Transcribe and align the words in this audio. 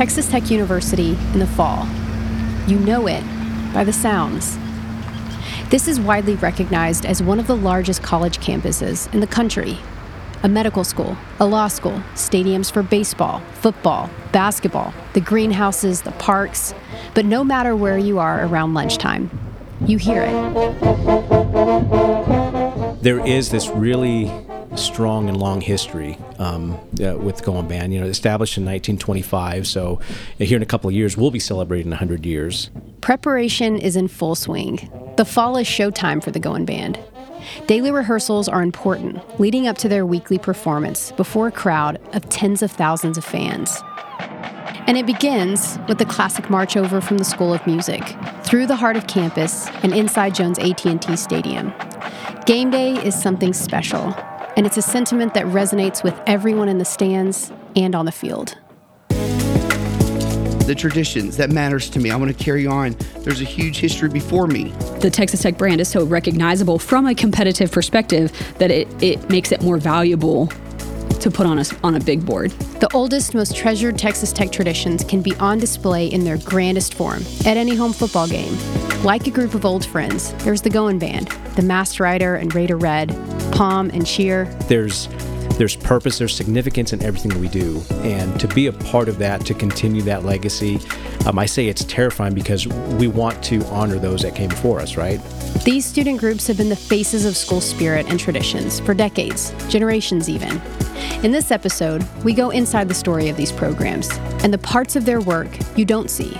Texas 0.00 0.30
Tech 0.30 0.50
University 0.50 1.10
in 1.34 1.40
the 1.40 1.46
fall. 1.46 1.86
You 2.66 2.78
know 2.78 3.06
it 3.06 3.22
by 3.74 3.84
the 3.84 3.92
sounds. 3.92 4.56
This 5.68 5.86
is 5.88 6.00
widely 6.00 6.36
recognized 6.36 7.04
as 7.04 7.22
one 7.22 7.38
of 7.38 7.46
the 7.46 7.54
largest 7.54 8.02
college 8.02 8.38
campuses 8.38 9.12
in 9.12 9.20
the 9.20 9.26
country. 9.26 9.76
A 10.42 10.48
medical 10.48 10.84
school, 10.84 11.18
a 11.38 11.44
law 11.44 11.68
school, 11.68 12.02
stadiums 12.14 12.72
for 12.72 12.82
baseball, 12.82 13.42
football, 13.52 14.08
basketball, 14.32 14.94
the 15.12 15.20
greenhouses, 15.20 16.00
the 16.00 16.12
parks. 16.12 16.72
But 17.12 17.26
no 17.26 17.44
matter 17.44 17.76
where 17.76 17.98
you 17.98 18.18
are 18.20 18.46
around 18.46 18.72
lunchtime, 18.72 19.28
you 19.84 19.98
hear 19.98 20.22
it. 20.22 20.32
There 23.02 23.20
is 23.26 23.50
this 23.50 23.68
really 23.68 24.32
strong 24.76 25.28
and 25.28 25.36
long 25.36 25.60
history 25.60 26.16
um, 26.40 26.72
uh, 27.04 27.16
with 27.16 27.44
Goin' 27.44 27.68
Band. 27.68 27.92
You 27.92 28.00
know, 28.00 28.06
established 28.06 28.56
in 28.56 28.64
1925, 28.64 29.66
so 29.66 30.00
here 30.38 30.56
in 30.56 30.62
a 30.62 30.66
couple 30.66 30.88
of 30.88 30.94
years 30.96 31.16
we'll 31.16 31.30
be 31.30 31.38
celebrating 31.38 31.90
100 31.90 32.26
years. 32.26 32.70
Preparation 33.00 33.78
is 33.78 33.94
in 33.94 34.08
full 34.08 34.34
swing. 34.34 34.90
The 35.16 35.24
fall 35.24 35.56
is 35.56 35.66
showtime 35.66 36.22
for 36.22 36.30
the 36.30 36.40
Goin' 36.40 36.64
Band. 36.64 36.98
Daily 37.66 37.90
rehearsals 37.90 38.48
are 38.48 38.62
important, 38.62 39.40
leading 39.40 39.66
up 39.66 39.78
to 39.78 39.88
their 39.88 40.04
weekly 40.04 40.38
performance 40.38 41.12
before 41.12 41.48
a 41.48 41.52
crowd 41.52 42.00
of 42.14 42.28
tens 42.28 42.62
of 42.62 42.70
thousands 42.70 43.16
of 43.16 43.24
fans. 43.24 43.82
And 44.86 44.96
it 44.96 45.06
begins 45.06 45.78
with 45.88 45.98
the 45.98 46.04
classic 46.04 46.50
march 46.50 46.76
over 46.76 47.00
from 47.00 47.18
the 47.18 47.24
School 47.24 47.52
of 47.52 47.64
Music, 47.66 48.02
through 48.44 48.66
the 48.66 48.76
heart 48.76 48.96
of 48.96 49.06
campus 49.06 49.68
and 49.82 49.94
inside 49.94 50.34
Jones 50.34 50.58
AT&T 50.58 51.16
Stadium. 51.16 51.72
Game 52.44 52.70
day 52.70 52.94
is 53.04 53.20
something 53.20 53.52
special, 53.52 54.14
and 54.60 54.66
it's 54.66 54.76
a 54.76 54.82
sentiment 54.82 55.32
that 55.32 55.46
resonates 55.46 56.04
with 56.04 56.20
everyone 56.26 56.68
in 56.68 56.76
the 56.76 56.84
stands 56.84 57.50
and 57.76 57.94
on 57.94 58.04
the 58.04 58.12
field. 58.12 58.58
The 59.08 60.74
traditions 60.76 61.38
that 61.38 61.48
matters 61.48 61.88
to 61.88 61.98
me. 61.98 62.10
I 62.10 62.16
want 62.16 62.36
to 62.36 62.44
carry 62.44 62.66
on. 62.66 62.94
There's 63.20 63.40
a 63.40 63.44
huge 63.44 63.78
history 63.78 64.10
before 64.10 64.46
me. 64.46 64.64
The 65.00 65.08
Texas 65.08 65.40
Tech 65.40 65.56
brand 65.56 65.80
is 65.80 65.88
so 65.88 66.04
recognizable 66.04 66.78
from 66.78 67.06
a 67.06 67.14
competitive 67.14 67.72
perspective 67.72 68.32
that 68.58 68.70
it, 68.70 68.86
it 69.02 69.30
makes 69.30 69.50
it 69.50 69.62
more 69.62 69.78
valuable 69.78 70.48
to 71.20 71.30
put 71.30 71.46
on 71.46 71.58
a, 71.58 71.64
on 71.82 71.94
a 71.94 72.00
big 72.00 72.26
board. 72.26 72.50
The 72.80 72.88
oldest, 72.92 73.34
most 73.34 73.56
treasured 73.56 73.98
Texas 73.98 74.30
Tech 74.30 74.52
traditions 74.52 75.04
can 75.04 75.22
be 75.22 75.34
on 75.36 75.56
display 75.56 76.06
in 76.08 76.22
their 76.22 76.36
grandest 76.36 76.92
form 76.92 77.22
at 77.46 77.56
any 77.56 77.76
home 77.76 77.94
football 77.94 78.28
game. 78.28 78.58
Like 79.04 79.26
a 79.26 79.30
group 79.30 79.54
of 79.54 79.64
old 79.64 79.86
friends, 79.86 80.34
there's 80.44 80.60
the 80.60 80.68
Goin' 80.68 80.98
Band, 80.98 81.30
the 81.60 81.66
Masked 81.66 82.00
Rider 82.00 82.36
and 82.36 82.54
Raider 82.54 82.76
Red, 82.76 83.08
Pom 83.52 83.90
and 83.90 84.06
Cheer. 84.06 84.46
There's 84.68 85.08
there's 85.58 85.76
purpose, 85.76 86.16
there's 86.16 86.34
significance 86.34 86.94
in 86.94 87.02
everything 87.02 87.32
that 87.32 87.38
we 87.38 87.48
do. 87.48 87.82
And 88.02 88.40
to 88.40 88.48
be 88.48 88.68
a 88.68 88.72
part 88.72 89.10
of 89.10 89.18
that, 89.18 89.44
to 89.44 89.52
continue 89.52 90.00
that 90.02 90.24
legacy, 90.24 90.80
um, 91.26 91.38
I 91.38 91.44
say 91.44 91.66
it's 91.66 91.84
terrifying 91.84 92.32
because 92.32 92.66
we 92.66 93.08
want 93.08 93.44
to 93.44 93.62
honor 93.66 93.98
those 93.98 94.22
that 94.22 94.34
came 94.34 94.48
before 94.48 94.80
us, 94.80 94.96
right? 94.96 95.20
These 95.62 95.84
student 95.84 96.18
groups 96.18 96.46
have 96.46 96.56
been 96.56 96.70
the 96.70 96.76
faces 96.76 97.26
of 97.26 97.36
school 97.36 97.60
spirit 97.60 98.06
and 98.08 98.18
traditions 98.18 98.80
for 98.80 98.94
decades, 98.94 99.52
generations 99.68 100.30
even. 100.30 100.62
In 101.22 101.30
this 101.30 101.50
episode, 101.50 102.06
we 102.24 102.32
go 102.32 102.48
inside 102.48 102.88
the 102.88 102.94
story 102.94 103.28
of 103.28 103.36
these 103.36 103.52
programs 103.52 104.08
and 104.42 104.54
the 104.54 104.58
parts 104.58 104.96
of 104.96 105.04
their 105.04 105.20
work 105.20 105.50
you 105.76 105.84
don't 105.84 106.08
see. 106.08 106.38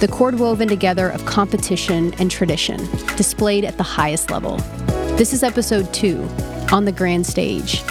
The 0.00 0.06
cord 0.06 0.38
woven 0.38 0.68
together 0.68 1.08
of 1.08 1.26
competition 1.26 2.14
and 2.20 2.30
tradition, 2.30 2.76
displayed 3.16 3.64
at 3.64 3.78
the 3.78 3.82
highest 3.82 4.30
level. 4.30 4.58
This 5.16 5.32
is 5.32 5.42
episode 5.42 5.92
two 5.92 6.22
on 6.70 6.84
the 6.84 6.92
grand 6.92 7.26
stage. 7.26 7.82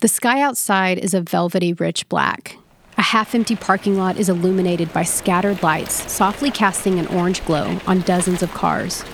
The 0.00 0.08
sky 0.08 0.40
outside 0.40 0.98
is 0.98 1.14
a 1.14 1.20
velvety 1.20 1.72
rich 1.72 2.08
black. 2.08 2.56
A 2.96 3.02
half 3.02 3.32
empty 3.32 3.54
parking 3.54 3.96
lot 3.96 4.16
is 4.16 4.28
illuminated 4.28 4.92
by 4.92 5.04
scattered 5.04 5.62
lights, 5.62 6.10
softly 6.10 6.50
casting 6.50 6.98
an 6.98 7.06
orange 7.06 7.44
glow 7.44 7.78
on 7.86 8.00
dozens 8.00 8.42
of 8.42 8.50
cars. 8.54 9.04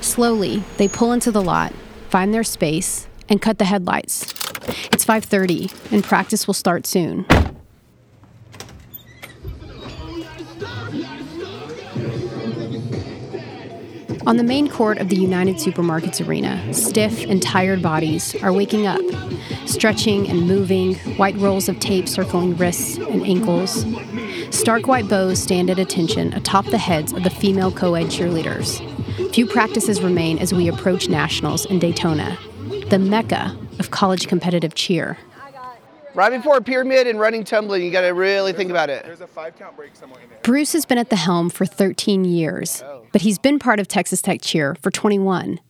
Slowly, 0.00 0.64
they 0.78 0.88
pull 0.88 1.12
into 1.12 1.30
the 1.30 1.40
lot, 1.40 1.72
find 2.14 2.32
their 2.32 2.44
space, 2.44 3.08
and 3.28 3.42
cut 3.42 3.58
the 3.58 3.64
headlights. 3.64 4.32
It's 4.92 5.04
5:30 5.04 5.72
and 5.90 6.04
practice 6.04 6.46
will 6.46 6.54
start 6.54 6.86
soon. 6.86 7.26
On 14.28 14.36
the 14.36 14.44
main 14.44 14.68
court 14.68 14.98
of 14.98 15.08
the 15.08 15.16
United 15.16 15.56
Supermarkets 15.56 16.24
Arena, 16.24 16.72
stiff 16.72 17.24
and 17.24 17.42
tired 17.42 17.82
bodies 17.82 18.36
are 18.44 18.52
waking 18.52 18.86
up, 18.86 19.02
stretching 19.66 20.28
and 20.28 20.46
moving, 20.46 20.94
white 21.16 21.36
rolls 21.38 21.68
of 21.68 21.80
tape 21.80 22.08
circling 22.08 22.56
wrists 22.56 22.96
and 22.96 23.26
ankles. 23.26 23.84
Stark 24.50 24.86
white 24.86 25.08
bows 25.08 25.42
stand 25.42 25.68
at 25.68 25.80
attention 25.80 26.32
atop 26.32 26.66
the 26.66 26.78
heads 26.78 27.12
of 27.12 27.24
the 27.24 27.30
female 27.30 27.72
co 27.72 27.94
ed 27.94 28.06
cheerleaders. 28.06 28.93
Few 29.32 29.46
practices 29.46 30.02
remain 30.02 30.38
as 30.38 30.52
we 30.52 30.68
approach 30.68 31.08
nationals 31.08 31.66
in 31.66 31.78
Daytona, 31.78 32.36
the 32.88 32.98
mecca 32.98 33.56
of 33.78 33.92
college 33.92 34.26
competitive 34.26 34.74
cheer. 34.74 35.16
Right 36.14 36.30
before 36.30 36.56
a 36.56 36.62
pyramid 36.62 37.06
and 37.06 37.18
running 37.18 37.44
tumbling, 37.44 37.82
you 37.82 37.90
got 37.90 38.02
to 38.02 38.08
really 38.08 38.52
think 38.52 38.70
about 38.70 38.90
it. 38.90 39.04
There's 39.04 39.20
a 39.20 39.26
five 39.26 39.56
count 39.56 39.76
break 39.76 39.96
somewhere 39.96 40.20
in 40.20 40.28
there. 40.30 40.38
Bruce 40.42 40.72
has 40.72 40.84
been 40.84 40.98
at 40.98 41.10
the 41.10 41.16
helm 41.16 41.50
for 41.50 41.64
13 41.66 42.24
years, 42.24 42.82
oh. 42.84 43.06
but 43.12 43.22
he's 43.22 43.38
been 43.38 43.58
part 43.58 43.80
of 43.80 43.88
Texas 43.88 44.20
Tech 44.22 44.40
Cheer 44.42 44.76
for 44.76 44.90
21, 44.90 45.60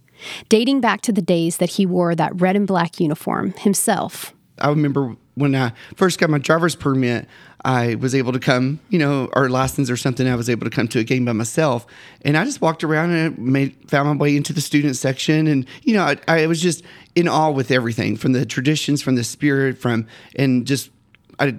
dating 0.49 0.81
back 0.81 1.01
to 1.03 1.13
the 1.13 1.23
days 1.23 1.59
that 1.59 1.71
he 1.71 1.87
wore 1.87 2.15
that 2.15 2.39
red 2.41 2.57
and 2.57 2.67
black 2.67 3.01
uniform 3.01 3.53
himself. 3.59 4.35
I 4.59 4.69
remember 4.69 5.17
when 5.35 5.55
I 5.55 5.73
first 5.97 6.19
got 6.19 6.31
my 6.31 6.39
driver's 6.39 6.77
permit, 6.77 7.27
I 7.65 7.95
was 7.95 8.15
able 8.15 8.33
to 8.33 8.39
come, 8.39 8.81
you 8.91 8.99
know, 8.99 9.31
or 9.35 9.49
license 9.49 9.91
or 9.91 9.97
something. 9.97 10.29
I 10.29 10.35
was 10.35 10.51
able 10.51 10.65
to 10.65 10.71
come 10.71 10.87
to 10.89 10.99
a 10.99 11.05
game 11.05 11.25
by 11.25 11.33
myself, 11.33 11.87
and 12.23 12.37
I 12.37 12.45
just 12.45 12.61
walked 12.61 12.85
around 12.85 13.13
and 13.13 13.39
made 13.39 13.75
found 13.89 14.09
my 14.09 14.17
way 14.17 14.37
into 14.37 14.53
the 14.53 14.61
student 14.61 14.97
section, 14.97 15.47
and 15.47 15.67
you 15.83 15.95
know, 15.95 16.03
I, 16.03 16.17
I 16.29 16.47
was 16.47 16.61
just 16.61 16.83
in 17.15 17.27
awe 17.27 17.51
with 17.51 17.71
everything 17.71 18.17
from 18.17 18.33
the 18.33 18.45
traditions, 18.45 19.03
from 19.03 19.15
the 19.15 19.25
spirit, 19.25 19.79
from 19.79 20.07
and 20.37 20.67
just 20.67 20.91
I 21.39 21.59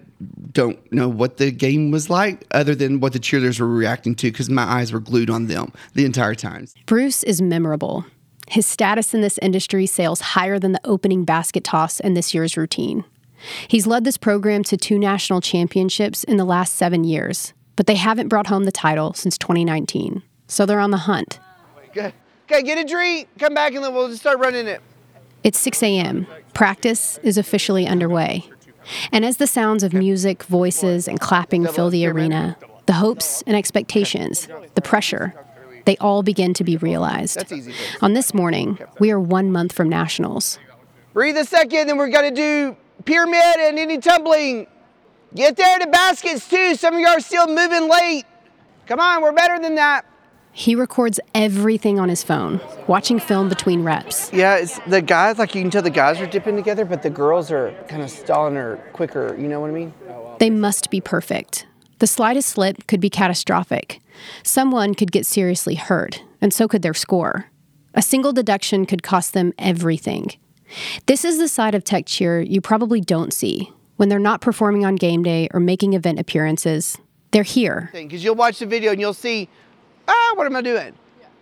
don't 0.52 0.80
know 0.92 1.10
what 1.10 1.38
the 1.38 1.52
game 1.52 1.92
was 1.92 2.10
like 2.10 2.46
other 2.52 2.76
than 2.76 3.00
what 3.00 3.14
the 3.14 3.20
cheerleaders 3.20 3.60
were 3.60 3.68
reacting 3.68 4.16
to 4.16 4.32
because 4.32 4.50
my 4.50 4.64
eyes 4.64 4.94
were 4.94 5.00
glued 5.00 5.30
on 5.30 5.48
them 5.48 5.74
the 5.94 6.06
entire 6.06 6.36
time. 6.36 6.68
Bruce 6.86 7.24
is 7.24 7.42
memorable. 7.42 8.06
His 8.48 8.68
status 8.68 9.14
in 9.14 9.22
this 9.22 9.40
industry 9.42 9.86
sails 9.88 10.22
higher 10.22 10.60
than 10.60 10.72
the 10.72 10.82
opening 10.84 11.26
basket 11.26 11.64
toss 11.64 12.00
in 12.00 12.14
this 12.14 12.34
year's 12.34 12.56
routine. 12.56 13.04
He's 13.68 13.88
led 13.88 14.04
this 14.04 14.18
program 14.18 14.64
to 14.66 14.78
two 14.78 14.98
national 14.98 15.42
championships 15.42 16.24
in 16.24 16.38
the 16.38 16.46
last 16.46 16.76
seven 16.76 17.04
years, 17.04 17.54
but 17.76 17.88
they 17.88 17.96
haven't 17.96 18.28
brought 18.28 18.48
home 18.48 18.64
the 18.64 18.72
title 18.72 19.14
since 19.14 19.38
2019. 19.38 20.24
So 20.48 20.66
they're 20.66 20.80
on 20.80 20.92
the 20.92 20.98
hunt. 20.98 21.40
Okay, 21.90 22.14
get 22.48 22.78
a 22.78 22.84
drink, 22.84 23.28
come 23.40 23.54
back, 23.54 23.74
and 23.74 23.84
then 23.84 23.94
we'll 23.94 24.10
just 24.10 24.22
start 24.22 24.40
running 24.40 24.68
it. 24.68 24.82
It's 25.44 25.60
6 25.60 25.82
a.m. 25.84 26.28
Practice 26.54 27.20
is 27.24 27.38
officially 27.38 27.88
underway. 27.88 28.50
And 29.12 29.26
as 29.26 29.38
the 29.38 29.48
sounds 29.48 29.84
of 29.84 29.94
music, 29.94 30.44
voices, 30.44 31.08
and 31.08 31.20
clapping 31.20 31.66
fill 31.68 31.90
the 31.90 32.06
arena, 32.06 32.58
the 32.86 32.94
hopes 32.94 33.42
and 33.48 33.56
expectations, 33.56 34.48
the 34.76 34.82
pressure, 34.82 35.34
they 35.86 35.98
all 35.98 36.24
begin 36.24 36.54
to 36.56 36.64
be 36.64 36.78
realized. 36.78 37.54
On 38.02 38.14
this 38.14 38.34
morning, 38.34 38.78
we 39.00 39.12
are 39.12 39.20
one 39.20 39.52
month 39.52 39.72
from 39.72 39.90
nationals. 39.90 40.60
Breathe 41.14 41.38
a 41.38 41.46
second, 41.46 41.88
then 41.88 41.98
we're 41.98 42.10
going 42.10 42.34
to 42.34 42.36
do 42.36 42.78
pyramid 43.04 43.58
and 43.60 43.78
any 43.78 43.98
tumbling. 43.98 44.68
Get 45.34 45.58
there 45.58 45.80
to 45.80 45.88
baskets 45.88 46.48
too. 46.48 46.76
Some 46.76 46.94
of 46.94 47.00
you 47.00 47.08
are 47.08 47.20
still 47.20 47.48
moving 47.48 47.90
late. 47.90 48.24
Come 48.88 49.00
on, 49.00 49.22
we're 49.22 49.34
better 49.34 49.60
than 49.60 49.76
that. 49.76 50.06
He 50.54 50.74
records 50.74 51.20
everything 51.34 52.00
on 52.00 52.08
his 52.08 52.24
phone, 52.24 52.62
watching 52.88 53.20
film 53.20 53.50
between 53.50 53.84
reps. 53.84 54.32
Yeah, 54.32 54.56
it's 54.56 54.80
the 54.88 55.02
guys, 55.02 55.38
like 55.38 55.54
you 55.54 55.62
can 55.62 55.70
tell 55.70 55.82
the 55.82 55.90
guys 55.90 56.22
are 56.22 56.28
dipping 56.28 56.56
together, 56.56 56.86
but 56.86 57.04
the 57.04 57.10
girls 57.10 57.52
are 57.52 57.76
kind 57.90 58.02
of 58.02 58.10
stalling 58.10 58.56
or 58.56 58.78
quicker. 58.94 59.36
You 59.38 59.50
know 59.50 59.60
what 59.60 59.70
I 59.70 59.74
mean? 59.74 59.94
They 60.40 60.50
must 60.50 60.90
be 60.90 61.02
perfect. 61.02 61.68
The 62.00 62.08
slightest 62.08 62.50
slip 62.50 62.88
could 62.88 63.02
be 63.02 63.10
catastrophic. 63.10 64.00
Someone 64.44 64.96
could 64.96 65.12
get 65.12 65.26
seriously 65.26 65.76
hurt, 65.76 66.24
and 66.40 66.54
so 66.54 66.70
could 66.70 66.84
their 66.84 66.94
score. 66.94 67.48
A 67.94 68.02
single 68.02 68.32
deduction 68.32 68.86
could 68.86 69.04
cost 69.04 69.34
them 69.34 69.54
everything. 69.60 70.28
This 71.06 71.24
is 71.26 71.38
the 71.38 71.48
side 71.48 71.76
of 71.76 71.84
Tech 71.84 72.06
Cheer 72.06 72.42
you 72.42 72.62
probably 72.62 73.02
don't 73.02 73.34
see 73.34 73.72
when 73.98 74.10
they're 74.10 74.20
not 74.20 74.42
performing 74.42 74.86
on 74.86 74.96
game 74.96 75.24
day 75.24 75.48
or 75.54 75.60
making 75.60 75.94
event 75.94 76.20
appearances. 76.20 76.98
They're 77.32 77.44
here. 77.44 77.90
Because 77.94 78.24
you'll 78.24 78.36
watch 78.36 78.60
the 78.60 78.66
video 78.66 78.92
and 78.92 79.00
you'll 79.00 79.14
see, 79.14 79.50
ah, 80.08 80.32
what 80.36 80.46
am 80.46 80.56
I 80.56 80.62
doing? 80.62 80.94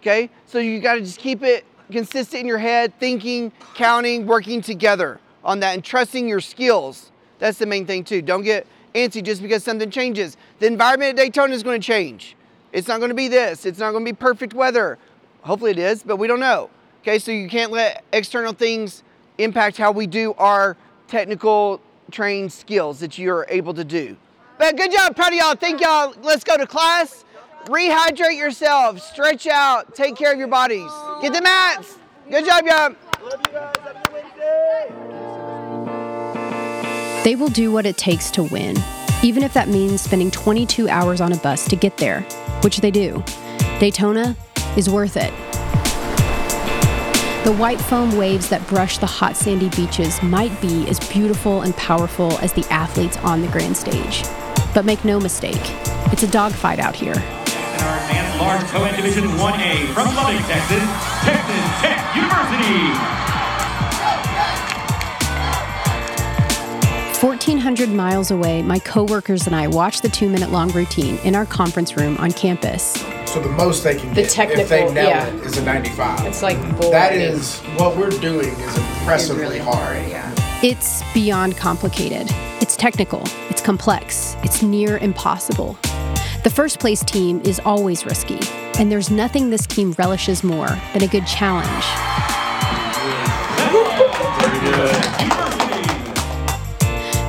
Okay, 0.02 0.30
so 0.46 0.60
you 0.60 0.80
got 0.80 0.96
to 0.96 1.02
just 1.02 1.20
keep 1.20 1.44
it 1.44 1.66
consistent 1.92 2.42
in 2.42 2.48
your 2.48 2.58
head, 2.58 2.98
thinking, 3.00 3.52
counting, 3.76 4.26
working 4.26 4.62
together 4.62 5.20
on 5.44 5.60
that, 5.62 5.74
and 5.76 5.84
trusting 5.84 6.28
your 6.28 6.42
skills. 6.42 7.12
That's 7.40 7.58
the 7.58 7.66
main 7.66 7.86
thing 7.86 8.04
too. 8.04 8.22
Don't 8.22 8.44
get 8.44 8.68
antsy 8.96 9.24
just 9.24 9.42
because 9.42 9.64
something 9.64 9.90
changes. 9.90 10.38
The 10.60 10.68
environment 10.68 11.12
at 11.12 11.24
Daytona 11.24 11.54
is 11.54 11.64
going 11.64 11.80
to 11.80 11.86
change. 11.86 12.36
It's 12.72 12.88
not 12.88 13.00
going 13.00 13.10
to 13.10 13.16
be 13.16 13.28
this. 13.28 13.66
It's 13.66 13.80
not 13.80 13.92
going 13.92 14.06
to 14.06 14.12
be 14.12 14.16
perfect 14.16 14.54
weather. 14.54 14.98
Hopefully 15.42 15.72
it 15.72 15.80
is, 15.80 16.04
but 16.04 16.18
we 16.18 16.28
don't 16.28 16.40
know. 16.40 16.70
Okay, 17.02 17.20
so 17.20 17.32
you 17.32 17.50
can't 17.50 17.72
let 17.72 18.04
external 18.14 18.54
things 18.54 19.04
impact 19.38 19.78
how 19.78 19.92
we 19.92 20.08
do 20.08 20.34
our 20.38 20.78
technical 21.08 21.82
trained 22.12 22.52
skills 22.52 23.00
that 23.00 23.18
you're 23.18 23.46
able 23.50 23.74
to 23.74 23.84
do. 23.84 24.16
But 24.58 24.78
good 24.78 24.92
job, 24.92 25.16
proud 25.16 25.34
of 25.34 25.40
y'all. 25.40 25.56
Thank 25.56 25.82
y'all. 25.82 26.14
Let's 26.22 26.44
go 26.44 26.58
to 26.58 26.68
class. 26.68 27.26
Rehydrate 27.66 28.38
yourselves, 28.38 29.04
stretch 29.04 29.48
out, 29.48 29.96
take 29.96 30.18
care 30.18 30.34
of 30.34 30.38
your 30.38 30.50
bodies. 30.50 30.92
Get 31.22 31.32
the 31.32 31.42
mats. 31.42 31.98
Good 32.30 32.46
job, 32.46 32.66
y'all. 32.66 32.96
They 37.24 37.36
will 37.36 37.48
do 37.48 37.72
what 37.72 37.86
it 37.86 37.98
takes 37.98 38.30
to 38.32 38.44
win, 38.44 38.76
even 39.24 39.44
if 39.44 39.54
that 39.54 39.70
means 39.70 40.02
spending 40.02 40.30
22 40.30 40.90
hours 40.90 41.22
on 41.22 41.32
a 41.32 41.38
bus 41.38 41.66
to 41.70 41.78
get 41.78 41.98
there, 41.98 42.22
which 42.64 42.82
they 42.82 42.92
do. 42.92 43.24
Daytona 43.80 44.36
is 44.76 44.90
worth 44.90 45.16
it. 45.16 45.34
The 47.44 47.52
white 47.52 47.82
foam 47.82 48.16
waves 48.16 48.48
that 48.48 48.66
brush 48.70 49.00
the 49.00 49.06
hot 49.06 49.36
sandy 49.36 49.68
beaches 49.72 50.24
might 50.24 50.62
be 50.62 50.88
as 50.88 50.98
beautiful 51.12 51.64
and 51.64 51.76
powerful 51.76 52.40
as 52.40 52.54
the 52.54 52.66
athletes 52.70 53.18
on 53.18 53.42
the 53.42 53.50
grand 53.50 53.76
stage. 53.76 54.24
But 54.74 54.86
make 54.86 55.04
no 55.04 55.20
mistake, 55.20 55.60
it's 56.14 56.24
a 56.24 56.28
dogfight 56.28 56.80
out 56.80 56.96
here. 56.96 57.12
In 57.12 57.20
our 57.20 57.98
advanced 58.00 58.40
large 58.40 58.62
co-ed 58.68 58.96
division 58.96 59.26
1A 59.26 59.94
from 59.94 60.16
Lubbock, 60.16 60.40
Texas, 60.48 60.84
Texas 61.26 61.82
Tech 61.82 62.16
University. 62.16 63.24
1,400 67.20 67.90
miles 67.90 68.32
away, 68.32 68.62
my 68.62 68.80
coworkers 68.80 69.48
and 69.48 69.56
I 69.56 69.68
watch 69.68 70.00
the 70.00 70.08
two 70.08 70.30
minute 70.30 70.50
long 70.50 70.72
routine 70.72 71.18
in 71.26 71.36
our 71.36 71.46
conference 71.46 71.98
room 71.98 72.16
on 72.20 72.32
campus. 72.32 73.04
So 73.34 73.40
the 73.40 73.50
most 73.50 73.84
they 73.84 73.96
can 73.96 74.10
The 74.10 74.22
get 74.22 74.26
if 74.26 74.70
they 74.70 74.82
technical, 74.82 74.94
nail 74.94 75.08
yeah. 75.08 75.26
it 75.26 75.44
is 75.44 75.58
a 75.58 75.66
95. 75.66 76.24
It's 76.28 76.44
like 76.44 76.56
that 76.60 76.80
boring. 76.80 77.20
is 77.20 77.62
what 77.80 77.98
we're 77.98 78.12
doing 78.12 78.50
is 78.50 78.78
impressively 78.78 79.42
really 79.42 79.58
hard. 79.58 79.98
hard, 79.98 80.08
yeah. 80.08 80.36
It's 80.62 81.02
beyond 81.16 81.58
complicated. 81.58 82.28
It's 82.62 82.78
technical, 82.78 83.24
it's 83.50 83.60
complex, 83.60 84.38
it's 84.44 84.62
near 84.62 85.00
impossible. 85.00 85.80
The 86.44 86.52
first 86.54 86.80
place 86.80 87.04
team 87.04 87.42
is 87.44 87.60
always 87.66 88.06
risky, 88.06 88.38
and 88.78 88.92
there's 88.92 89.10
nothing 89.10 89.50
this 89.50 89.66
team 89.66 89.96
relishes 89.98 90.44
more 90.44 90.70
than 90.94 91.02
a 91.02 91.08
good 91.08 91.26
challenge. 91.26 91.86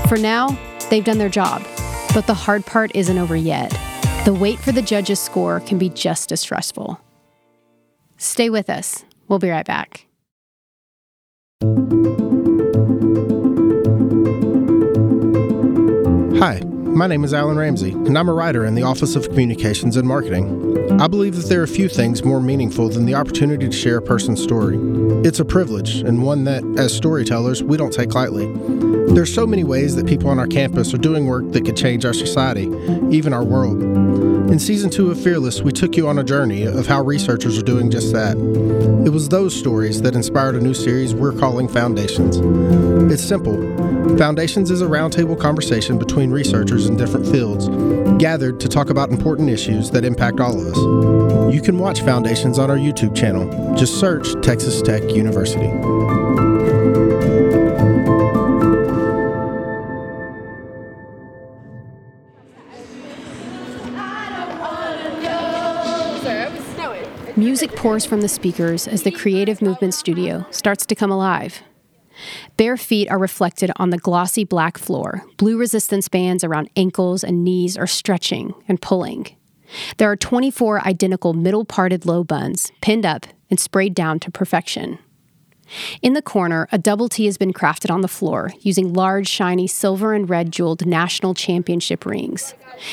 For 0.06 0.18
now, 0.18 0.54
they've 0.90 1.02
done 1.02 1.16
their 1.16 1.30
job, 1.30 1.62
but 2.12 2.26
the 2.26 2.34
hard 2.34 2.66
part 2.66 2.90
isn't 2.94 3.16
over 3.16 3.36
yet. 3.36 3.72
The 4.24 4.32
wait 4.32 4.58
for 4.58 4.72
the 4.72 4.80
judge's 4.80 5.20
score 5.20 5.60
can 5.60 5.76
be 5.76 5.90
just 5.90 6.32
as 6.32 6.40
stressful. 6.40 6.98
Stay 8.16 8.48
with 8.48 8.70
us. 8.70 9.04
We'll 9.28 9.38
be 9.38 9.50
right 9.50 9.66
back. 9.66 10.06
My 16.94 17.08
name 17.08 17.24
is 17.24 17.34
Alan 17.34 17.56
Ramsey, 17.56 17.90
and 17.90 18.16
I'm 18.16 18.28
a 18.28 18.32
writer 18.32 18.64
in 18.64 18.76
the 18.76 18.84
Office 18.84 19.16
of 19.16 19.28
Communications 19.28 19.96
and 19.96 20.06
Marketing. 20.06 21.00
I 21.00 21.08
believe 21.08 21.34
that 21.34 21.48
there 21.48 21.60
are 21.60 21.66
few 21.66 21.88
things 21.88 22.22
more 22.22 22.40
meaningful 22.40 22.88
than 22.88 23.04
the 23.04 23.16
opportunity 23.16 23.66
to 23.66 23.72
share 23.72 23.96
a 23.96 24.02
person's 24.02 24.40
story. 24.40 24.78
It's 25.26 25.40
a 25.40 25.44
privilege, 25.44 25.96
and 25.96 26.22
one 26.22 26.44
that, 26.44 26.62
as 26.78 26.94
storytellers, 26.94 27.64
we 27.64 27.76
don't 27.76 27.92
take 27.92 28.14
lightly. 28.14 28.46
There 29.12 29.24
are 29.24 29.26
so 29.26 29.44
many 29.44 29.64
ways 29.64 29.96
that 29.96 30.06
people 30.06 30.30
on 30.30 30.38
our 30.38 30.46
campus 30.46 30.94
are 30.94 30.98
doing 30.98 31.26
work 31.26 31.50
that 31.50 31.64
could 31.64 31.76
change 31.76 32.04
our 32.04 32.14
society, 32.14 32.70
even 33.10 33.32
our 33.32 33.44
world. 33.44 34.33
In 34.50 34.58
season 34.58 34.90
two 34.90 35.10
of 35.10 35.20
Fearless, 35.20 35.62
we 35.62 35.72
took 35.72 35.96
you 35.96 36.06
on 36.06 36.18
a 36.18 36.24
journey 36.24 36.64
of 36.64 36.86
how 36.86 37.02
researchers 37.02 37.58
are 37.58 37.62
doing 37.62 37.90
just 37.90 38.12
that. 38.12 38.36
It 39.06 39.10
was 39.10 39.28
those 39.28 39.54
stories 39.54 40.02
that 40.02 40.14
inspired 40.14 40.54
a 40.54 40.60
new 40.60 40.74
series 40.74 41.14
we're 41.14 41.32
calling 41.32 41.66
Foundations. 41.66 42.36
It's 43.12 43.24
simple. 43.24 43.54
Foundations 44.16 44.70
is 44.70 44.82
a 44.82 44.86
roundtable 44.86 45.38
conversation 45.38 45.98
between 45.98 46.30
researchers 46.30 46.86
in 46.86 46.96
different 46.96 47.26
fields, 47.26 47.68
gathered 48.22 48.60
to 48.60 48.68
talk 48.68 48.90
about 48.90 49.10
important 49.10 49.48
issues 49.48 49.90
that 49.90 50.04
impact 50.04 50.40
all 50.40 50.60
of 50.60 50.66
us. 50.74 51.54
You 51.54 51.62
can 51.62 51.78
watch 51.78 52.02
Foundations 52.02 52.58
on 52.58 52.70
our 52.70 52.78
YouTube 52.78 53.16
channel. 53.16 53.74
Just 53.74 53.98
search 53.98 54.28
Texas 54.42 54.82
Tech 54.82 55.02
University. 55.14 56.23
Music 67.64 67.80
pours 67.80 68.04
from 68.04 68.20
the 68.20 68.28
speakers 68.28 68.86
as 68.86 69.04
the 69.04 69.10
creative 69.10 69.62
movement 69.62 69.94
studio 69.94 70.44
starts 70.50 70.84
to 70.84 70.94
come 70.94 71.10
alive. 71.10 71.62
Bare 72.58 72.76
feet 72.76 73.10
are 73.10 73.18
reflected 73.18 73.70
on 73.76 73.88
the 73.88 73.96
glossy 73.96 74.44
black 74.44 74.76
floor. 74.76 75.24
Blue 75.38 75.56
resistance 75.56 76.06
bands 76.10 76.44
around 76.44 76.68
ankles 76.76 77.24
and 77.24 77.42
knees 77.42 77.78
are 77.78 77.86
stretching 77.86 78.52
and 78.68 78.82
pulling. 78.82 79.34
There 79.96 80.10
are 80.10 80.14
24 80.14 80.86
identical 80.86 81.32
middle 81.32 81.64
parted 81.64 82.04
low 82.04 82.22
buns 82.22 82.70
pinned 82.82 83.06
up 83.06 83.26
and 83.48 83.58
sprayed 83.58 83.94
down 83.94 84.20
to 84.20 84.30
perfection. 84.30 84.98
In 86.02 86.12
the 86.12 86.20
corner, 86.20 86.68
a 86.70 86.76
double 86.76 87.08
T 87.08 87.24
has 87.24 87.38
been 87.38 87.54
crafted 87.54 87.90
on 87.90 88.02
the 88.02 88.08
floor 88.08 88.52
using 88.60 88.92
large, 88.92 89.26
shiny 89.26 89.66
silver 89.66 90.12
and 90.12 90.28
red 90.28 90.52
jeweled 90.52 90.84
national 90.84 91.32
championship 91.32 92.04
rings. 92.04 92.52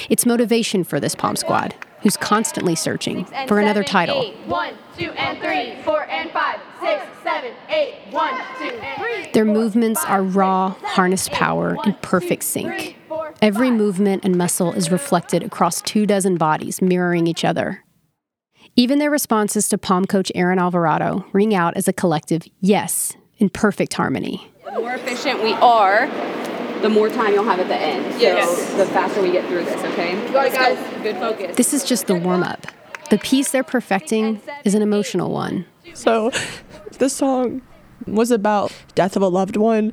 It's 0.10 0.26
motivation 0.26 0.86
for 0.86 1.02
this 1.02 1.14
Pom 1.14 1.36
Squad, 1.36 1.76
who's 2.02 2.18
constantly 2.18 2.76
searching 2.76 3.28
and 3.34 3.48
for 3.48 3.60
another 3.60 3.84
title. 3.84 4.22
eight. 4.22 4.36
And 5.18 5.40
three, 5.40 5.82
four, 5.84 6.04
and 6.10 6.30
five, 6.32 6.60
six, 6.80 7.04
seven, 7.24 7.54
eight. 7.70 7.96
One, 8.12 8.34
two, 8.60 8.66
and 8.66 9.02
three. 9.02 9.32
Their 9.32 9.46
movements 9.46 10.04
are 10.06 10.22
raw, 10.24 10.72
harnessed 10.84 11.32
power 11.32 11.78
in 11.86 11.94
perfect 12.02 12.44
sync. 12.44 12.68
three, 12.68 12.96
four, 13.08 13.34
Every 13.42 13.70
five. 13.70 13.78
movement 13.78 14.26
and 14.26 14.38
muscle 14.38 14.74
is 14.74 14.92
reflected 14.92 15.42
across 15.44 15.82
two 15.82 16.06
dozen 16.06 16.36
bodies 16.38 16.82
mirroring 16.82 17.26
each 17.28 17.44
other. 17.46 17.84
Even 18.76 19.00
their 19.00 19.12
responses 19.12 19.68
to 19.70 19.78
Pom 19.78 20.06
coach 20.06 20.32
Erin 20.36 20.60
Alvarado 20.60 21.26
ring 21.34 21.54
out 21.54 21.76
as 21.76 21.88
a 21.88 21.94
collective 21.94 22.44
yes 22.60 23.14
in 23.38 23.50
perfect 23.50 23.94
harmony. 23.96 24.52
The 24.66 24.80
more 24.80 24.94
efficient 24.94 25.44
we 25.44 25.54
are, 25.54 26.06
the 26.82 26.90
more 26.90 27.10
time 27.10 27.34
you'll 27.34 27.44
have 27.44 27.60
at 27.60 27.68
the 27.68 27.76
end. 27.76 28.14
So 28.14 28.20
Yes. 28.20 28.74
the 28.74 28.86
faster 28.88 29.22
we 29.22 29.32
get 29.32 29.48
through 29.48 29.66
this, 29.66 29.84
okay? 29.94 30.16
Got 30.32 30.48
it, 30.48 30.54
guys. 30.54 31.02
Good 31.04 31.18
focus. 31.18 31.56
This 31.56 31.74
is 31.74 31.84
just 31.84 32.08
the 32.08 32.16
warm 32.16 32.44
up. 32.44 32.68
The 33.10 33.18
piece 33.18 33.52
they're 33.52 33.64
perfecting 33.64 34.42
is 34.64 34.74
an 34.74 34.82
emotional 34.82 35.32
one. 35.32 35.66
So 35.94 36.32
this 36.98 37.14
song 37.14 37.62
was 38.08 38.32
about 38.32 38.72
death 38.96 39.16
of 39.16 39.22
a 39.22 39.28
loved 39.28 39.58
one. 39.58 39.92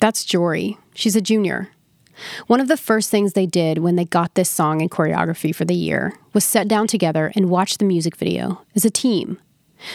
That's 0.00 0.24
Jory. 0.24 0.78
She's 0.94 1.16
a 1.16 1.20
junior. 1.20 1.70
One 2.46 2.60
of 2.60 2.68
the 2.68 2.76
first 2.76 3.10
things 3.10 3.32
they 3.32 3.46
did 3.46 3.78
when 3.78 3.96
they 3.96 4.04
got 4.04 4.34
this 4.34 4.50
song 4.50 4.80
and 4.82 4.90
choreography 4.90 5.54
for 5.54 5.64
the 5.64 5.74
year 5.74 6.12
was 6.34 6.44
sit 6.44 6.68
down 6.68 6.86
together 6.86 7.32
and 7.34 7.48
watch 7.48 7.78
the 7.78 7.84
music 7.84 8.16
video 8.16 8.60
as 8.74 8.84
a 8.84 8.90
team 8.90 9.38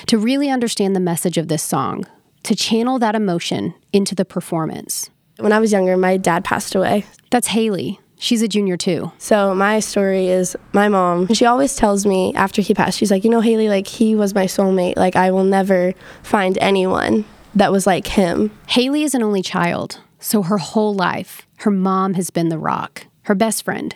to 0.07 0.17
really 0.17 0.50
understand 0.50 0.96
the 0.96 1.00
message 1.00 1.38
of 1.38 1.48
this 1.48 1.63
song, 1.63 2.05
to 2.43 2.55
channel 2.55 2.98
that 3.00 3.15
emotion 3.15 3.74
into 3.93 4.15
the 4.15 4.25
performance. 4.25 5.10
When 5.39 5.51
I 5.51 5.60
was 5.60 5.72
younger, 5.72 5.96
my 5.98 6.17
dad 6.17 6.44
passed 6.44 6.74
away. 6.74 7.06
That's 7.29 7.48
Haley. 7.48 8.00
She's 8.20 8.41
a 8.41 8.48
junior 8.48 8.77
too. 8.77 9.12
So 9.20 9.53
my 9.53 9.79
story 9.79 10.27
is 10.27 10.56
my 10.74 10.89
mom. 10.89 11.32
She 11.34 11.46
always 11.46 11.75
tells 11.75 12.06
me 12.06 12.34
after 12.34 12.63
he 12.63 12.74
passed, 12.74 12.98
she's 12.98 13.12
like, 13.12 13.24
you 13.24 13.29
know, 13.29 13.41
Haley, 13.41 13.70
like 13.70 13.86
he 13.86 14.15
was 14.15 14.34
my 14.34 14.46
soulmate. 14.46 14.98
Like 14.98 15.15
I 15.15 15.29
will 15.29 15.44
never 15.44 15.94
find 16.24 16.58
anyone 16.58 17.25
that 17.53 17.72
was 17.72 17.86
like 17.86 18.08
him. 18.08 18.51
Haley 18.67 19.03
is 19.03 19.13
an 19.13 19.22
only 19.22 19.44
child, 19.44 20.01
so 20.20 20.41
her 20.41 20.58
whole 20.58 20.96
life, 20.96 21.46
her 21.58 21.72
mom 21.72 22.15
has 22.15 22.32
been 22.32 22.50
the 22.50 22.58
rock, 22.58 23.06
her 23.24 23.36
best 23.36 23.63
friend. 23.63 23.96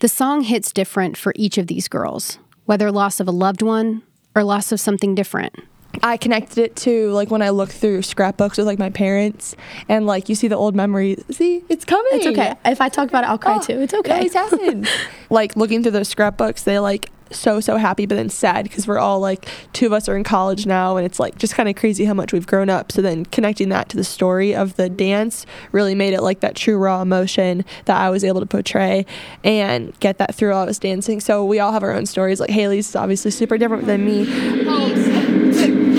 The 0.00 0.08
song 0.08 0.42
hits 0.42 0.72
different 0.72 1.16
for 1.16 1.32
each 1.36 1.58
of 1.58 1.66
these 1.66 1.88
girls, 1.88 2.38
whether 2.64 2.90
loss 2.90 3.20
of 3.20 3.28
a 3.28 3.32
loved 3.32 3.60
one 3.60 4.02
or 4.34 4.42
loss 4.42 4.72
of 4.72 4.80
something 4.80 5.14
different. 5.14 5.54
I 6.02 6.16
connected 6.16 6.58
it 6.58 6.76
to 6.76 7.10
like 7.12 7.30
when 7.30 7.42
I 7.42 7.50
look 7.50 7.70
through 7.70 8.02
scrapbooks 8.02 8.58
with 8.58 8.66
like 8.66 8.78
my 8.78 8.90
parents 8.90 9.54
and 9.88 10.06
like 10.06 10.28
you 10.28 10.34
see 10.34 10.48
the 10.48 10.56
old 10.56 10.74
memories. 10.74 11.22
See, 11.30 11.64
it's 11.68 11.84
coming. 11.84 12.10
It's 12.12 12.26
okay. 12.26 12.54
If 12.64 12.80
I 12.80 12.88
talk 12.88 13.08
about 13.08 13.24
it, 13.24 13.28
I'll 13.28 13.38
cry 13.38 13.56
Oh, 13.56 13.60
too. 13.62 13.80
It's 13.80 13.92
It 13.92 13.98
okay. 14.00 14.12
always 14.14 14.34
happens. 14.34 14.88
like 15.30 15.56
looking 15.56 15.82
through 15.82 15.92
those 15.92 16.08
scrapbooks, 16.08 16.62
they 16.64 16.78
like 16.78 17.10
so 17.30 17.58
so 17.58 17.76
happy, 17.78 18.06
but 18.06 18.14
then 18.16 18.28
sad 18.28 18.62
because 18.64 18.86
we're 18.86 18.98
all 18.98 19.18
like 19.18 19.48
two 19.72 19.86
of 19.86 19.92
us 19.92 20.08
are 20.08 20.16
in 20.16 20.22
college 20.22 20.66
now, 20.66 20.96
and 20.96 21.04
it's 21.06 21.18
like 21.18 21.36
just 21.36 21.54
kind 21.54 21.68
of 21.68 21.74
crazy 21.74 22.04
how 22.04 22.14
much 22.14 22.32
we've 22.32 22.46
grown 22.46 22.68
up. 22.68 22.92
So 22.92 23.02
then 23.02 23.24
connecting 23.26 23.70
that 23.70 23.88
to 23.88 23.96
the 23.96 24.04
story 24.04 24.54
of 24.54 24.76
the 24.76 24.88
dance 24.88 25.44
really 25.72 25.94
made 25.96 26.14
it 26.14 26.22
like 26.22 26.40
that 26.40 26.54
true 26.54 26.76
raw 26.76 27.00
emotion 27.02 27.64
that 27.86 27.96
I 27.96 28.10
was 28.10 28.22
able 28.24 28.40
to 28.40 28.46
portray 28.46 29.04
and 29.42 29.98
get 30.00 30.18
that 30.18 30.34
through 30.34 30.50
while 30.50 30.60
I 30.62 30.66
was 30.66 30.78
dancing. 30.78 31.18
So 31.20 31.44
we 31.44 31.58
all 31.58 31.72
have 31.72 31.82
our 31.82 31.92
own 31.92 32.06
stories. 32.06 32.40
Like 32.40 32.50
Haley's 32.50 32.90
is 32.90 32.96
obviously 32.96 33.30
super 33.32 33.58
different 33.58 33.86
than 33.86 34.04
me. 34.04 34.26
Oh, 34.68 34.94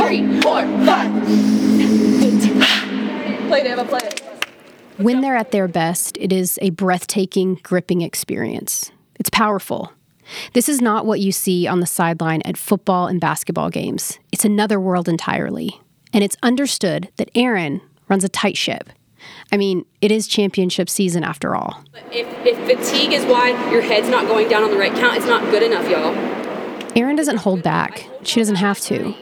Three, 0.07 0.41
four, 0.41 0.61
five. 0.85 1.11
Play 3.47 3.61
it, 3.61 3.67
Ava, 3.67 3.85
play 3.85 3.99
it. 4.03 4.21
When 4.97 5.21
they're 5.21 5.35
at 5.35 5.51
their 5.51 5.67
best, 5.67 6.17
it 6.17 6.31
is 6.31 6.57
a 6.61 6.69
breathtaking, 6.69 7.55
gripping 7.63 8.01
experience. 8.01 8.91
It's 9.15 9.29
powerful. 9.29 9.91
This 10.53 10.69
is 10.69 10.81
not 10.81 11.05
what 11.05 11.19
you 11.19 11.31
see 11.31 11.67
on 11.67 11.79
the 11.79 11.85
sideline 11.85 12.41
at 12.45 12.57
football 12.57 13.07
and 13.07 13.19
basketball 13.19 13.69
games. 13.69 14.19
It's 14.31 14.45
another 14.45 14.79
world 14.79 15.09
entirely. 15.09 15.81
And 16.13 16.23
it's 16.23 16.37
understood 16.41 17.09
that 17.17 17.29
Erin 17.35 17.81
runs 18.07 18.23
a 18.23 18.29
tight 18.29 18.57
ship. 18.57 18.89
I 19.51 19.57
mean, 19.57 19.85
it 20.01 20.11
is 20.11 20.27
championship 20.27 20.89
season 20.89 21.23
after 21.23 21.55
all. 21.55 21.83
If, 22.11 22.27
if 22.45 22.57
fatigue 22.65 23.11
is 23.11 23.25
why 23.25 23.49
your 23.71 23.81
head's 23.81 24.09
not 24.09 24.27
going 24.27 24.49
down 24.49 24.63
on 24.63 24.71
the 24.71 24.77
right 24.77 24.93
count, 24.93 25.17
it's 25.17 25.25
not 25.25 25.43
good 25.51 25.63
enough, 25.63 25.89
y'all. 25.89 26.15
Erin 26.95 27.15
doesn't 27.15 27.37
hold 27.37 27.63
back. 27.63 28.07
She 28.23 28.39
doesn't 28.39 28.55
have 28.55 28.79
to. 28.81 29.13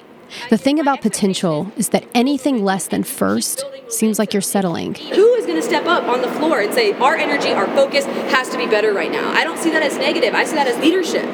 The 0.49 0.57
thing 0.57 0.79
about 0.79 1.01
potential 1.01 1.71
is 1.77 1.89
that 1.89 2.05
anything 2.13 2.63
less 2.63 2.87
than 2.87 3.03
first 3.03 3.63
seems 3.89 4.19
like 4.19 4.33
you're 4.33 4.41
settling. 4.41 4.95
Who 4.95 5.33
is 5.33 5.45
going 5.45 5.59
to 5.59 5.67
step 5.67 5.85
up 5.85 6.03
on 6.05 6.21
the 6.21 6.31
floor 6.31 6.61
and 6.61 6.73
say, 6.73 6.93
our 6.93 7.15
energy, 7.15 7.51
our 7.51 7.67
focus 7.67 8.05
has 8.05 8.49
to 8.49 8.57
be 8.57 8.65
better 8.65 8.93
right 8.93 9.11
now? 9.11 9.31
I 9.31 9.43
don't 9.43 9.57
see 9.57 9.69
that 9.71 9.83
as 9.83 9.97
negative. 9.97 10.33
I 10.33 10.45
see 10.45 10.55
that 10.55 10.67
as 10.67 10.77
leadership. 10.79 11.29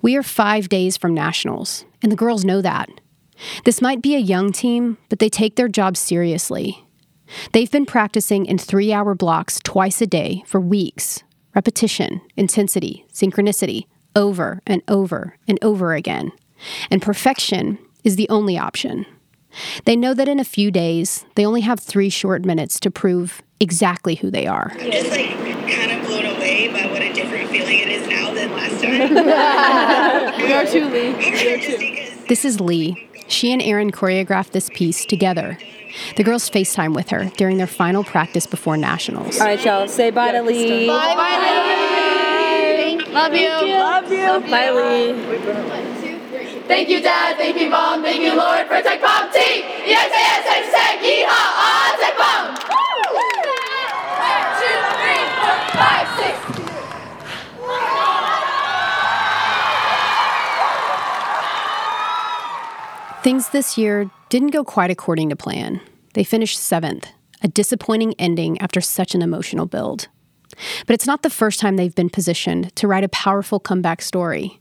We 0.00 0.16
are 0.16 0.22
five 0.22 0.68
days 0.68 0.96
from 0.96 1.14
nationals, 1.14 1.84
and 2.02 2.12
the 2.12 2.16
girls 2.16 2.44
know 2.44 2.62
that. 2.62 2.88
This 3.64 3.82
might 3.82 4.02
be 4.02 4.14
a 4.14 4.20
young 4.20 4.52
team, 4.52 4.98
but 5.08 5.18
they 5.18 5.28
take 5.28 5.56
their 5.56 5.68
job 5.68 5.96
seriously. 5.96 6.84
They've 7.52 7.70
been 7.70 7.86
practicing 7.86 8.46
in 8.46 8.58
three 8.58 8.92
hour 8.92 9.14
blocks 9.14 9.60
twice 9.62 10.00
a 10.00 10.06
day 10.06 10.42
for 10.46 10.60
weeks. 10.60 11.22
Repetition, 11.54 12.20
intensity, 12.36 13.06
synchronicity, 13.12 13.86
over 14.14 14.60
and 14.66 14.82
over 14.88 15.36
and 15.46 15.58
over 15.62 15.94
again. 15.94 16.32
And 16.90 17.02
perfection 17.02 17.78
is 18.04 18.16
the 18.16 18.28
only 18.28 18.58
option. 18.58 19.06
They 19.84 19.96
know 19.96 20.14
that 20.14 20.28
in 20.28 20.38
a 20.38 20.44
few 20.44 20.70
days, 20.70 21.24
they 21.34 21.44
only 21.46 21.62
have 21.62 21.80
three 21.80 22.10
short 22.10 22.44
minutes 22.44 22.78
to 22.80 22.90
prove 22.90 23.42
exactly 23.60 24.16
who 24.16 24.30
they 24.30 24.46
are. 24.46 24.72
I'm 24.72 24.90
just 24.90 25.10
like 25.10 25.30
kind 25.30 25.92
of 25.92 26.06
blown 26.06 26.26
away 26.26 26.68
by 26.68 26.86
what 26.90 27.02
a 27.02 27.12
different 27.12 27.50
feeling 27.50 27.78
it 27.78 27.88
is 27.88 28.08
now 28.08 28.32
than 28.32 28.52
last 28.52 28.82
time. 28.82 29.14
we 30.46 30.52
are 30.52 30.64
too, 30.66 30.84
Lee. 30.86 31.14
We 31.14 31.54
are 31.54 31.58
too. 31.58 32.26
This 32.28 32.44
is 32.44 32.60
Lee. 32.60 33.08
She 33.26 33.52
and 33.52 33.62
Erin 33.62 33.90
choreographed 33.90 34.52
this 34.52 34.70
piece 34.70 35.04
together. 35.04 35.58
The 36.16 36.24
girls 36.24 36.48
FaceTime 36.48 36.94
with 36.94 37.08
her 37.10 37.24
during 37.36 37.56
their 37.56 37.66
final 37.66 38.04
practice 38.04 38.46
before 38.46 38.76
nationals. 38.76 39.40
All 39.40 39.46
right, 39.46 39.62
y'all. 39.64 39.88
Say 39.88 40.10
bye 40.10 40.32
to 40.32 40.42
Lee. 40.42 40.86
Bye, 40.86 41.14
bye, 41.14 41.38
Lee. 42.76 43.12
Love 43.12 43.34
you. 43.34 43.48
Love 43.48 44.12
you. 44.12 44.50
Bye, 44.50 44.70
Lee. 44.70 45.97
Thank 46.68 46.90
you, 46.90 47.00
Dad. 47.00 47.38
Thank 47.38 47.56
you, 47.58 47.70
Mom. 47.70 48.02
Thank 48.02 48.20
you, 48.20 48.36
Lord, 48.36 48.66
for 48.66 48.82
Tech 48.82 49.00
Pom 49.00 49.32
Team. 49.32 49.64
Yes, 49.88 50.10
yes, 50.12 50.44
yes, 50.44 50.70
Tech. 50.70 51.00
Yeehaw. 51.00 51.26
Ah, 51.32 51.96
Tech. 51.98 52.12
One, 52.20 52.52
two, 54.60 54.76
three, 55.00 55.24
four, 55.40 55.56
five, 55.80 56.06
six. 56.18 56.36
Things 63.22 63.48
this 63.48 63.78
year 63.78 64.10
didn't 64.28 64.50
go 64.50 64.62
quite 64.62 64.90
according 64.90 65.30
to 65.30 65.36
plan. 65.36 65.80
They 66.12 66.22
finished 66.22 66.58
seventh, 66.58 67.08
a 67.42 67.48
disappointing 67.48 68.14
ending 68.18 68.60
after 68.60 68.82
such 68.82 69.14
an 69.14 69.22
emotional 69.22 69.64
build. 69.64 70.08
But 70.86 70.92
it's 70.94 71.06
not 71.06 71.22
the 71.22 71.30
first 71.30 71.60
time 71.60 71.76
they've 71.76 71.94
been 71.94 72.10
positioned 72.10 72.76
to 72.76 72.86
write 72.86 73.04
a 73.04 73.08
powerful 73.08 73.58
comeback 73.58 74.02
story. 74.02 74.60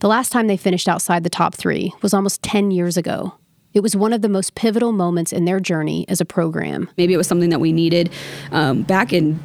The 0.00 0.08
last 0.08 0.32
time 0.32 0.46
they 0.46 0.56
finished 0.56 0.88
outside 0.88 1.24
the 1.24 1.30
top 1.30 1.54
three 1.54 1.92
was 2.02 2.14
almost 2.14 2.42
10 2.42 2.70
years 2.70 2.96
ago. 2.96 3.34
It 3.74 3.80
was 3.80 3.96
one 3.96 4.12
of 4.12 4.20
the 4.20 4.28
most 4.28 4.54
pivotal 4.54 4.92
moments 4.92 5.32
in 5.32 5.46
their 5.46 5.58
journey 5.58 6.04
as 6.08 6.20
a 6.20 6.24
program. 6.24 6.90
Maybe 6.98 7.14
it 7.14 7.16
was 7.16 7.26
something 7.26 7.50
that 7.50 7.60
we 7.60 7.72
needed. 7.72 8.10
Um, 8.50 8.82
back 8.82 9.12
in 9.12 9.40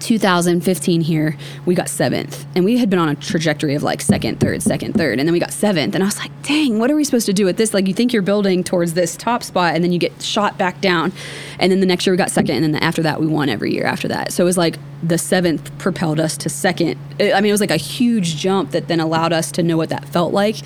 2015 0.00 1.00
here, 1.00 1.36
we 1.64 1.74
got 1.74 1.88
seventh. 1.88 2.46
And 2.54 2.64
we 2.64 2.78
had 2.78 2.90
been 2.90 2.98
on 2.98 3.08
a 3.08 3.14
trajectory 3.14 3.74
of 3.74 3.82
like 3.82 4.00
second, 4.00 4.38
third, 4.38 4.62
second, 4.62 4.94
third. 4.94 5.18
And 5.18 5.26
then 5.26 5.32
we 5.32 5.38
got 5.38 5.52
seventh. 5.52 5.94
And 5.94 6.04
I 6.04 6.06
was 6.06 6.18
like, 6.18 6.30
dang, 6.42 6.78
what 6.78 6.90
are 6.90 6.96
we 6.96 7.04
supposed 7.04 7.26
to 7.26 7.32
do 7.32 7.44
with 7.44 7.56
this? 7.56 7.72
Like, 7.72 7.86
you 7.86 7.94
think 7.94 8.12
you're 8.12 8.22
building 8.22 8.62
towards 8.62 8.94
this 8.94 9.16
top 9.16 9.42
spot 9.42 9.74
and 9.74 9.82
then 9.82 9.92
you 9.92 9.98
get 9.98 10.22
shot 10.22 10.58
back 10.58 10.80
down. 10.80 11.12
And 11.58 11.72
then 11.72 11.80
the 11.80 11.86
next 11.86 12.06
year 12.06 12.12
we 12.12 12.18
got 12.18 12.30
second. 12.30 12.62
And 12.62 12.74
then 12.74 12.82
after 12.82 13.02
that, 13.02 13.20
we 13.20 13.26
won 13.26 13.48
every 13.48 13.72
year 13.72 13.86
after 13.86 14.08
that. 14.08 14.32
So 14.32 14.44
it 14.44 14.46
was 14.46 14.58
like 14.58 14.78
the 15.02 15.18
seventh 15.18 15.76
propelled 15.78 16.20
us 16.20 16.36
to 16.38 16.48
second. 16.48 16.98
I 17.18 17.40
mean, 17.40 17.46
it 17.46 17.52
was 17.52 17.60
like 17.60 17.70
a 17.70 17.76
huge 17.76 18.36
jump 18.36 18.72
that 18.72 18.88
then 18.88 19.00
allowed 19.00 19.32
us 19.32 19.50
to 19.52 19.62
know 19.62 19.76
what 19.76 19.88
that 19.88 20.04
felt 20.06 20.32
like 20.32 20.56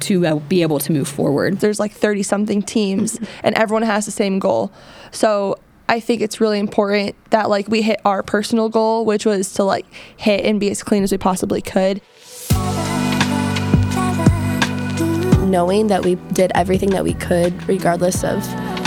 to 0.00 0.26
uh, 0.26 0.34
be 0.36 0.62
able 0.62 0.80
to 0.80 0.92
move 0.92 1.08
forward. 1.08 1.60
There's 1.60 1.78
like 1.78 1.92
30 1.92 2.24
something 2.24 2.62
teams 2.62 3.18
and 3.42 3.54
everyone 3.54 3.82
has 3.82 4.04
the 4.04 4.10
same 4.10 4.38
goal. 4.38 4.72
So 5.12 5.58
I 5.88 6.00
think 6.00 6.22
it's 6.22 6.40
really 6.40 6.58
important 6.58 7.16
that 7.30 7.50
like 7.50 7.68
we 7.68 7.82
hit 7.82 8.00
our 8.04 8.22
personal 8.22 8.68
goal, 8.68 9.04
which 9.04 9.26
was 9.26 9.52
to 9.54 9.64
like 9.64 9.86
hit 10.16 10.44
and 10.44 10.58
be 10.58 10.70
as 10.70 10.82
clean 10.82 11.02
as 11.02 11.12
we 11.12 11.18
possibly 11.18 11.60
could. 11.60 12.00
Knowing 15.48 15.88
that 15.88 16.02
we 16.04 16.14
did 16.32 16.50
everything 16.54 16.90
that 16.90 17.04
we 17.04 17.14
could, 17.14 17.68
regardless 17.68 18.24
of 18.24 18.42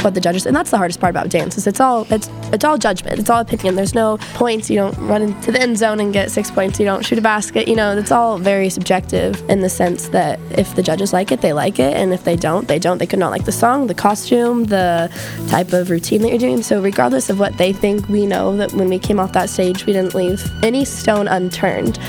what 0.05 0.13
the 0.13 0.21
judges 0.21 0.45
and 0.45 0.55
that's 0.55 0.69
the 0.69 0.77
hardest 0.77 0.99
part 0.99 1.09
about 1.09 1.29
dance 1.29 1.57
is 1.57 1.65
it's 1.65 1.79
all 1.79 2.05
it's 2.11 2.29
it's 2.53 2.63
all 2.63 2.77
judgment. 2.77 3.19
It's 3.19 3.29
all 3.29 3.41
opinion. 3.41 3.75
There's 3.75 3.95
no 3.95 4.17
points. 4.35 4.69
You 4.69 4.77
don't 4.77 4.95
run 5.07 5.23
into 5.23 5.51
the 5.51 5.59
end 5.59 5.77
zone 5.77 5.99
and 5.99 6.13
get 6.13 6.29
six 6.31 6.51
points. 6.51 6.79
You 6.79 6.85
don't 6.85 7.03
shoot 7.03 7.17
a 7.17 7.21
basket. 7.21 7.67
You 7.67 7.75
know 7.75 7.97
it's 7.97 8.11
all 8.11 8.37
very 8.37 8.69
subjective 8.69 9.43
in 9.49 9.61
the 9.61 9.69
sense 9.69 10.09
that 10.09 10.39
if 10.51 10.75
the 10.75 10.83
judges 10.83 11.11
like 11.11 11.31
it 11.31 11.41
they 11.41 11.53
like 11.53 11.79
it. 11.79 11.97
And 11.97 12.13
if 12.13 12.23
they 12.23 12.35
don't 12.35 12.67
they 12.67 12.79
don't. 12.79 12.99
They 12.99 13.07
could 13.07 13.19
not 13.19 13.31
like 13.31 13.45
the 13.45 13.51
song 13.51 13.87
the 13.87 13.95
costume 13.95 14.65
the 14.65 15.11
type 15.49 15.73
of 15.73 15.89
routine 15.89 16.21
that 16.21 16.29
you're 16.29 16.37
doing. 16.37 16.61
So 16.61 16.81
regardless 16.81 17.29
of 17.29 17.39
what 17.39 17.57
they 17.57 17.73
think 17.73 18.07
we 18.07 18.27
know 18.27 18.55
that 18.57 18.71
when 18.73 18.87
we 18.87 18.99
came 18.99 19.19
off 19.19 19.33
that 19.33 19.49
stage 19.49 19.87
we 19.87 19.93
didn't 19.93 20.13
leave 20.13 20.39
any 20.63 20.85
stone 20.85 21.27
unturned. 21.27 21.99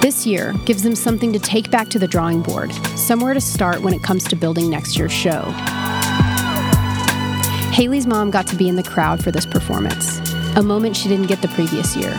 This 0.00 0.26
year 0.26 0.54
gives 0.64 0.82
them 0.82 0.94
something 0.94 1.32
to 1.32 1.38
take 1.38 1.70
back 1.70 1.90
to 1.90 1.98
the 1.98 2.08
drawing 2.08 2.40
board, 2.40 2.72
somewhere 2.96 3.34
to 3.34 3.40
start 3.40 3.82
when 3.82 3.92
it 3.92 4.02
comes 4.02 4.24
to 4.28 4.36
building 4.36 4.70
next 4.70 4.96
year's 4.96 5.12
show. 5.12 5.42
Haley's 7.72 8.06
mom 8.06 8.30
got 8.30 8.46
to 8.48 8.56
be 8.56 8.68
in 8.68 8.76
the 8.76 8.82
crowd 8.82 9.22
for 9.22 9.30
this 9.30 9.46
performance, 9.46 10.18
a 10.56 10.62
moment 10.62 10.96
she 10.96 11.08
didn't 11.08 11.26
get 11.26 11.40
the 11.40 11.48
previous 11.48 11.96
year, 11.96 12.12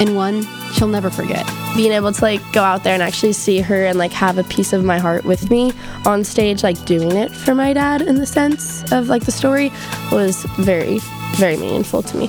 and 0.00 0.16
one 0.16 0.42
she'll 0.72 0.88
never 0.88 1.10
forget. 1.10 1.46
being 1.76 1.92
able 1.92 2.12
to 2.12 2.22
like 2.22 2.40
go 2.52 2.62
out 2.62 2.82
there 2.84 2.94
and 2.94 3.02
actually 3.02 3.32
see 3.32 3.60
her 3.60 3.84
and 3.84 3.98
like 3.98 4.12
have 4.12 4.38
a 4.38 4.44
piece 4.44 4.72
of 4.72 4.84
my 4.84 4.98
heart 4.98 5.24
with 5.24 5.50
me 5.50 5.72
on 6.06 6.22
stage 6.24 6.62
like 6.62 6.82
doing 6.84 7.12
it 7.12 7.30
for 7.32 7.54
my 7.54 7.72
dad 7.72 8.00
in 8.02 8.14
the 8.16 8.26
sense 8.26 8.90
of 8.92 9.08
like 9.08 9.24
the 9.24 9.32
story 9.32 9.70
was 10.12 10.44
very 10.58 10.98
very 11.36 11.56
meaningful 11.56 12.02
to 12.02 12.16
me 12.16 12.28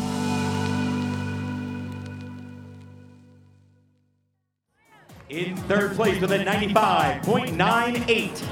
In 5.30 5.56
third 5.58 5.96
place 5.96 6.20
with 6.22 6.32
a 6.32 6.38
95.98, 6.38 8.44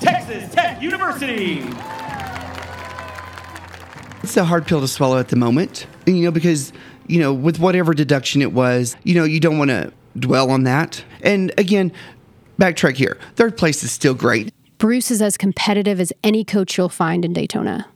Texas 0.00 0.52
Tech 0.52 0.82
University. 0.82 1.62
It's 4.26 4.36
a 4.36 4.44
hard 4.44 4.66
pill 4.66 4.80
to 4.80 4.88
swallow 4.88 5.20
at 5.20 5.28
the 5.28 5.36
moment, 5.36 5.86
you 6.04 6.24
know, 6.24 6.32
because, 6.32 6.72
you 7.06 7.20
know, 7.20 7.32
with 7.32 7.60
whatever 7.60 7.94
deduction 7.94 8.42
it 8.42 8.52
was, 8.52 8.96
you 9.04 9.14
know, 9.14 9.22
you 9.22 9.38
don't 9.38 9.56
want 9.56 9.70
to 9.70 9.92
dwell 10.18 10.50
on 10.50 10.64
that. 10.64 11.04
And 11.22 11.54
again, 11.56 11.92
backtrack 12.58 12.96
here. 12.96 13.18
Third 13.36 13.56
place 13.56 13.84
is 13.84 13.92
still 13.92 14.14
great. 14.14 14.52
Bruce 14.78 15.12
is 15.12 15.22
as 15.22 15.36
competitive 15.36 16.00
as 16.00 16.12
any 16.24 16.42
coach 16.44 16.76
you'll 16.76 16.88
find 16.88 17.24
in 17.24 17.32
Daytona. 17.32 17.86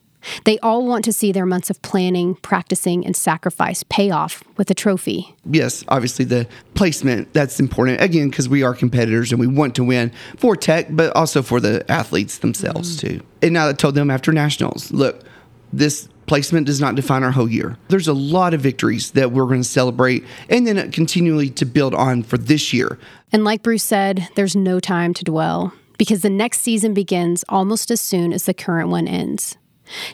They 0.44 0.56
all 0.60 0.86
want 0.86 1.04
to 1.06 1.12
see 1.12 1.32
their 1.32 1.46
months 1.46 1.68
of 1.68 1.82
planning, 1.82 2.36
practicing, 2.36 3.04
and 3.04 3.16
sacrifice 3.16 3.82
pay 3.82 4.12
off 4.12 4.44
with 4.56 4.70
a 4.70 4.74
trophy. 4.74 5.34
Yes, 5.44 5.82
obviously 5.88 6.24
the 6.24 6.46
placement, 6.74 7.32
that's 7.32 7.58
important. 7.58 8.00
Again, 8.00 8.30
because 8.30 8.48
we 8.48 8.62
are 8.62 8.72
competitors 8.72 9.32
and 9.32 9.40
we 9.40 9.48
want 9.48 9.74
to 9.74 9.82
win 9.82 10.12
for 10.36 10.54
Tech, 10.54 10.86
but 10.90 11.12
also 11.16 11.42
for 11.42 11.58
the 11.58 11.90
athletes 11.90 12.38
themselves, 12.38 12.98
mm-hmm. 12.98 13.18
too. 13.18 13.24
And 13.42 13.52
now 13.52 13.68
I 13.68 13.72
told 13.72 13.96
them 13.96 14.12
after 14.12 14.32
nationals, 14.32 14.92
look, 14.92 15.24
this 15.72 16.08
placement 16.30 16.64
does 16.64 16.80
not 16.80 16.94
define 16.94 17.24
our 17.24 17.32
whole 17.32 17.50
year. 17.50 17.76
There's 17.88 18.06
a 18.06 18.12
lot 18.12 18.54
of 18.54 18.60
victories 18.60 19.10
that 19.10 19.32
we're 19.32 19.46
going 19.46 19.62
to 19.62 19.68
celebrate 19.68 20.24
and 20.48 20.64
then 20.64 20.92
continually 20.92 21.50
to 21.50 21.64
build 21.64 21.92
on 21.92 22.22
for 22.22 22.38
this 22.38 22.72
year. 22.72 23.00
And 23.32 23.42
like 23.42 23.64
Bruce 23.64 23.82
said, 23.82 24.28
there's 24.36 24.54
no 24.54 24.78
time 24.78 25.12
to 25.14 25.24
dwell 25.24 25.72
because 25.98 26.22
the 26.22 26.30
next 26.30 26.60
season 26.60 26.94
begins 26.94 27.44
almost 27.48 27.90
as 27.90 28.00
soon 28.00 28.32
as 28.32 28.44
the 28.44 28.54
current 28.54 28.90
one 28.90 29.08
ends. 29.08 29.58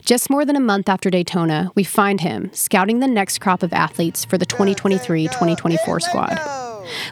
Just 0.05 0.31
more 0.31 0.43
than 0.43 0.55
a 0.55 0.59
month 0.59 0.89
after 0.89 1.11
Daytona, 1.11 1.71
we 1.75 1.83
find 1.83 2.21
him 2.21 2.49
scouting 2.51 2.99
the 2.99 3.07
next 3.07 3.37
crop 3.37 3.61
of 3.61 3.71
athletes 3.71 4.25
for 4.25 4.39
the 4.39 4.45
2023 4.47 5.25
2024 5.27 5.99
squad. 5.99 6.39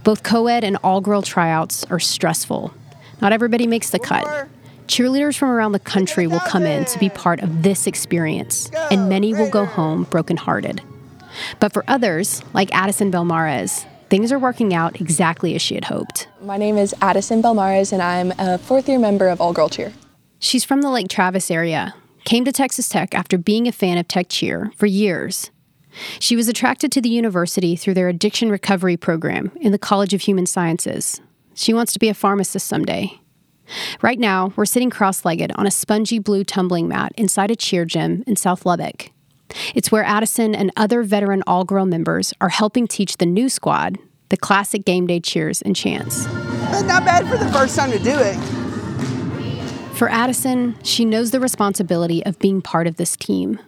Both 0.04 0.24
co 0.24 0.48
ed 0.48 0.64
and 0.64 0.78
all 0.78 1.00
girl 1.00 1.22
tryouts 1.22 1.84
are 1.92 2.00
stressful. 2.00 2.74
Not 3.22 3.34
everybody 3.34 3.68
makes 3.68 3.92
the 3.92 4.00
cut. 4.00 4.48
Cheerleaders 4.88 5.36
from 5.36 5.50
around 5.50 5.72
the 5.72 5.80
country 5.80 6.27
will 6.27 6.39
come 6.42 6.63
in 6.63 6.86
to 6.86 7.00
be 7.00 7.10
part 7.10 7.42
of 7.42 7.63
this 7.63 7.88
experience, 7.88 8.70
and 8.92 9.10
many 9.10 9.34
will 9.34 9.50
go 9.50 9.65
home 9.65 10.04
brokenhearted. 10.04 10.82
But 11.60 11.74
for 11.74 11.84
others, 11.88 12.44
like 12.54 12.74
Addison 12.74 13.12
Belmares, 13.12 13.86
things 14.10 14.32
are 14.32 14.39
working 14.39 14.74
out 14.74 15.01
exactly 15.01 15.56
as 15.56 15.62
she 15.62 15.75
had 15.75 15.86
hoped. 15.86 16.27
My 16.42 16.58
name 16.58 16.77
is 16.77 16.94
Addison 17.01 17.42
Belmares, 17.42 17.92
and 17.92 18.01
I'm 18.01 18.32
a 18.38 18.58
fourth 18.60 18.88
year 18.88 19.00
member 19.00 19.27
of 19.27 19.42
All 19.42 19.54
Girl 19.54 19.70
Cheer. 19.70 19.92
She's 20.39 20.63
from 20.63 20.82
the 20.82 20.92
Lake 20.92 21.10
Travis 21.10 21.50
area, 21.50 21.96
came 22.24 22.46
to 22.46 22.51
Texas 22.51 22.88
Tech 22.88 23.15
after 23.15 23.38
being 23.38 23.68
a 23.68 23.72
fan 23.72 23.98
of 23.98 24.08
Tech 24.08 24.27
Cheer 24.30 24.72
for 24.75 24.86
years. 24.86 25.50
She 26.20 26.36
was 26.36 26.48
attracted 26.48 26.92
to 26.92 27.01
the 27.01 27.10
university 27.10 27.75
through 27.75 27.96
their 27.96 28.10
addiction 28.10 28.50
recovery 28.50 28.98
program 28.98 29.51
in 29.60 29.72
the 29.72 29.80
College 29.80 30.13
of 30.13 30.22
Human 30.22 30.46
Sciences. 30.46 31.22
She 31.56 31.74
wants 31.74 31.94
to 31.94 32.00
be 32.00 32.10
a 32.10 32.13
pharmacist 32.13 32.68
someday. 32.68 33.20
Right 34.01 34.19
now, 34.19 34.53
we're 34.55 34.65
sitting 34.65 34.89
cross 34.89 35.25
legged 35.25 35.51
on 35.55 35.65
a 35.65 35.72
spongy 35.72 36.19
blue 36.19 36.43
tumbling 36.43 36.88
mat 36.88 37.12
inside 37.17 37.51
a 37.51 37.55
cheer 37.55 37.86
gym 37.86 38.24
in 38.27 38.36
South 38.36 38.65
Lubbock. 38.65 39.12
It's 39.74 39.91
where 39.91 40.03
Addison 40.03 40.55
and 40.55 40.72
other 40.75 41.03
veteran 41.03 41.43
all 41.48 41.63
girl 41.63 41.86
members 41.86 42.34
are 42.41 42.50
helping 42.50 42.88
teach 42.88 43.17
the 43.17 43.25
new 43.25 43.50
squad 43.50 43.98
the 44.29 44.38
classic 44.38 44.86
game 44.86 45.05
day 45.05 45.19
cheers 45.19 45.62
and 45.62 45.75
chants. 45.75 46.25
Not 46.25 47.05
bad 47.05 47.27
for 47.27 47.38
the 47.38 47.51
first 47.51 47.75
time 47.75 47.91
to 47.91 48.00
do 48.00 48.15
it. 48.15 48.36
For 49.95 50.10
Addison, 50.10 50.75
she 50.84 51.05
knows 51.05 51.31
the 51.31 51.39
responsibility 51.39 52.25
of 52.25 52.39
being 52.39 52.62
part 52.62 52.88
of 52.88 52.98
this 52.98 53.15
team. 53.15 53.60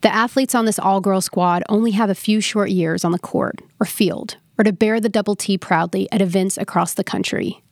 The 0.00 0.12
athletes 0.12 0.54
on 0.54 0.64
this 0.64 0.78
all 0.78 1.00
girl 1.00 1.20
squad 1.20 1.62
only 1.68 1.90
have 1.92 2.10
a 2.10 2.14
few 2.14 2.40
short 2.40 2.70
years 2.70 3.04
on 3.04 3.12
the 3.12 3.18
court 3.18 3.60
or 3.78 3.86
field 3.86 4.36
or 4.56 4.64
to 4.64 4.72
bear 4.72 5.00
the 5.00 5.08
double 5.08 5.36
T 5.36 5.56
proudly 5.56 6.10
at 6.10 6.20
events 6.20 6.58
across 6.58 6.94
the 6.94 7.04
country. 7.04 7.62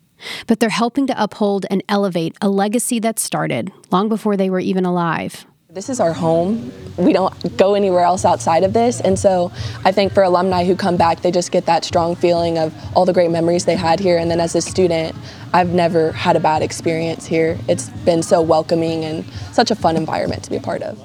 But 0.46 0.60
they're 0.60 0.68
helping 0.68 1.06
to 1.08 1.22
uphold 1.22 1.66
and 1.70 1.82
elevate 1.88 2.36
a 2.40 2.48
legacy 2.48 2.98
that 3.00 3.18
started 3.18 3.72
long 3.90 4.08
before 4.08 4.36
they 4.36 4.50
were 4.50 4.60
even 4.60 4.84
alive. 4.84 5.46
This 5.68 5.90
is 5.90 6.00
our 6.00 6.14
home. 6.14 6.72
We 6.96 7.12
don't 7.12 7.56
go 7.58 7.74
anywhere 7.74 8.00
else 8.00 8.24
outside 8.24 8.64
of 8.64 8.72
this. 8.72 9.00
And 9.02 9.18
so 9.18 9.52
I 9.84 9.92
think 9.92 10.14
for 10.14 10.22
alumni 10.22 10.64
who 10.64 10.74
come 10.74 10.96
back, 10.96 11.20
they 11.20 11.30
just 11.30 11.52
get 11.52 11.66
that 11.66 11.84
strong 11.84 12.16
feeling 12.16 12.56
of 12.56 12.72
all 12.96 13.04
the 13.04 13.12
great 13.12 13.30
memories 13.30 13.66
they 13.66 13.76
had 13.76 14.00
here. 14.00 14.16
And 14.16 14.30
then 14.30 14.40
as 14.40 14.54
a 14.54 14.62
student, 14.62 15.14
I've 15.52 15.74
never 15.74 16.12
had 16.12 16.34
a 16.34 16.40
bad 16.40 16.62
experience 16.62 17.26
here. 17.26 17.58
It's 17.68 17.90
been 18.06 18.22
so 18.22 18.40
welcoming 18.40 19.04
and 19.04 19.24
such 19.52 19.70
a 19.70 19.74
fun 19.74 19.96
environment 19.96 20.44
to 20.44 20.50
be 20.50 20.56
a 20.56 20.60
part 20.60 20.80
of. 20.80 20.98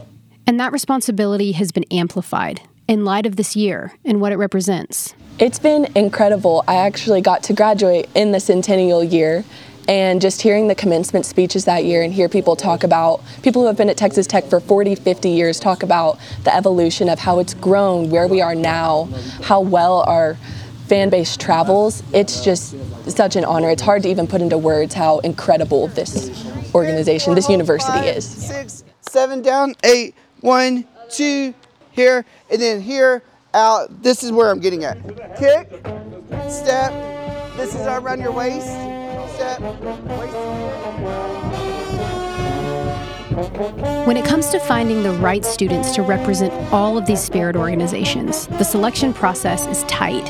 And 0.47 0.57
that 0.59 0.71
responsibility 0.71 1.51
has 1.51 1.73
been 1.73 1.85
amplified 1.91 2.61
in 2.91 3.05
light 3.05 3.25
of 3.25 3.38
this 3.38 3.55
year 3.55 3.93
and 4.03 4.19
what 4.19 4.33
it 4.33 4.36
represents. 4.36 5.15
It's 5.39 5.60
been 5.60 5.88
incredible. 5.95 6.62
I 6.67 6.75
actually 6.75 7.21
got 7.21 7.41
to 7.43 7.53
graduate 7.53 8.10
in 8.15 8.33
the 8.33 8.39
centennial 8.41 9.01
year 9.01 9.45
and 9.88 10.19
just 10.19 10.41
hearing 10.41 10.67
the 10.67 10.75
commencement 10.75 11.25
speeches 11.25 11.63
that 11.63 11.86
year 11.86 12.03
and 12.03 12.13
hear 12.13 12.27
people 12.27 12.57
talk 12.57 12.83
about 12.83 13.21
people 13.43 13.62
who 13.62 13.67
have 13.67 13.77
been 13.77 13.89
at 13.89 13.95
Texas 13.95 14.27
Tech 14.27 14.43
for 14.43 14.60
40, 14.60 14.95
50 14.95 15.29
years 15.29 15.57
talk 15.57 15.83
about 15.83 16.19
the 16.43 16.53
evolution 16.53 17.07
of 17.07 17.17
how 17.17 17.39
it's 17.39 17.53
grown, 17.53 18.10
where 18.10 18.27
we 18.27 18.41
are 18.41 18.55
now, 18.55 19.05
how 19.41 19.62
well 19.62 20.01
our 20.01 20.36
fan 20.88 21.10
base 21.10 21.38
travels. 21.38 22.03
It's 22.13 22.43
just 22.43 22.75
such 23.10 23.38
an 23.38 23.45
honor. 23.45 23.69
It's 23.69 23.81
hard 23.81 24.03
to 24.03 24.10
even 24.10 24.27
put 24.27 24.41
into 24.41 24.57
words 24.57 24.93
how 24.93 25.19
incredible 25.19 25.88
this 25.88 26.29
organization, 26.75 27.36
this 27.36 27.48
university 27.48 28.10
is. 28.10 28.25
Six, 28.25 28.83
seven 29.00 29.41
down, 29.41 29.75
eight, 29.86 30.13
one, 30.41 30.86
two, 31.10 31.53
here, 31.91 32.25
and 32.50 32.62
then 32.62 32.81
here, 32.81 33.24
out. 33.53 34.01
This 34.01 34.24
is 34.24 34.31
where 34.31 34.50
I'm 34.50 34.60
getting 34.60 34.83
at. 34.83 34.98
Kick, 35.38 35.69
step. 36.50 36.91
This 37.57 37.75
is 37.75 37.86
around 37.86 38.21
your 38.21 38.31
waist. 38.31 38.67
Step, 39.36 39.60
When 44.05 44.17
it 44.17 44.25
comes 44.25 44.50
to 44.50 44.60
finding 44.60 45.03
the 45.03 45.13
right 45.13 45.43
students 45.45 45.95
to 45.95 46.01
represent 46.01 46.53
all 46.74 46.98
of 46.98 47.05
these 47.05 47.21
spirit 47.21 47.55
organizations, 47.55 48.48
the 48.48 48.63
selection 48.63 49.13
process 49.13 49.67
is 49.67 49.83
tight. 49.83 50.27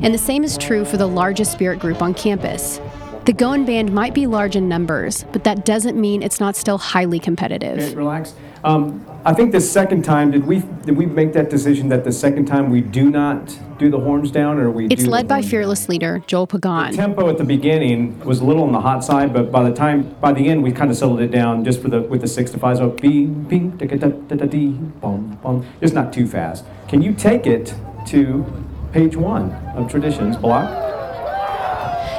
And 0.00 0.14
the 0.14 0.18
same 0.18 0.44
is 0.44 0.56
true 0.56 0.84
for 0.84 0.96
the 0.96 1.08
largest 1.08 1.52
spirit 1.52 1.80
group 1.80 2.02
on 2.02 2.14
campus. 2.14 2.80
The 3.24 3.32
Goin' 3.32 3.64
Band 3.64 3.92
might 3.92 4.14
be 4.14 4.28
large 4.28 4.54
in 4.54 4.68
numbers, 4.68 5.24
but 5.32 5.42
that 5.42 5.64
doesn't 5.64 6.00
mean 6.00 6.22
it's 6.22 6.38
not 6.38 6.54
still 6.54 6.78
highly 6.78 7.18
competitive. 7.18 7.96
Relax. 7.96 8.34
Um, 8.62 9.04
I 9.26 9.34
think 9.34 9.50
the 9.50 9.60
second 9.60 10.04
time, 10.04 10.30
did 10.30 10.46
we 10.46 10.60
did 10.84 10.96
we 10.96 11.04
make 11.04 11.32
that 11.32 11.50
decision 11.50 11.88
that 11.88 12.04
the 12.04 12.12
second 12.12 12.46
time 12.46 12.70
we 12.70 12.80
do 12.80 13.10
not 13.10 13.58
do 13.76 13.90
the 13.90 13.98
horns 13.98 14.30
down, 14.30 14.56
or 14.56 14.70
we? 14.70 14.86
It's 14.86 15.02
do 15.02 15.10
led 15.10 15.24
the 15.24 15.30
by 15.30 15.42
fearless 15.42 15.88
leader 15.88 16.22
Joel 16.28 16.46
Pagan. 16.46 16.92
tempo 16.92 17.28
at 17.28 17.36
the 17.36 17.42
beginning 17.42 18.20
was 18.20 18.38
a 18.38 18.44
little 18.44 18.62
on 18.62 18.70
the 18.70 18.80
hot 18.80 19.02
side, 19.02 19.32
but 19.32 19.50
by 19.50 19.68
the 19.68 19.74
time 19.74 20.14
by 20.20 20.32
the 20.32 20.48
end 20.48 20.62
we 20.62 20.70
kind 20.70 20.92
of 20.92 20.96
settled 20.96 21.20
it 21.20 21.32
down 21.32 21.64
just 21.64 21.82
for 21.82 21.88
the 21.88 22.02
with 22.02 22.20
the 22.20 22.28
six 22.28 22.52
to 22.52 22.58
five. 22.60 22.76
So 22.76 22.90
beep 22.90 23.48
beep 23.48 23.78
da 23.78 23.86
da 23.88 24.10
da 24.10 24.36
da 24.36 24.46
dee 24.46 24.68
boom 25.00 25.36
boom. 25.42 25.66
Just 25.80 25.92
not 25.92 26.12
too 26.12 26.28
fast. 26.28 26.64
Can 26.86 27.02
you 27.02 27.12
take 27.12 27.48
it 27.48 27.74
to 28.06 28.46
page 28.92 29.16
one 29.16 29.50
of 29.74 29.90
traditions 29.90 30.36
block? 30.36 30.68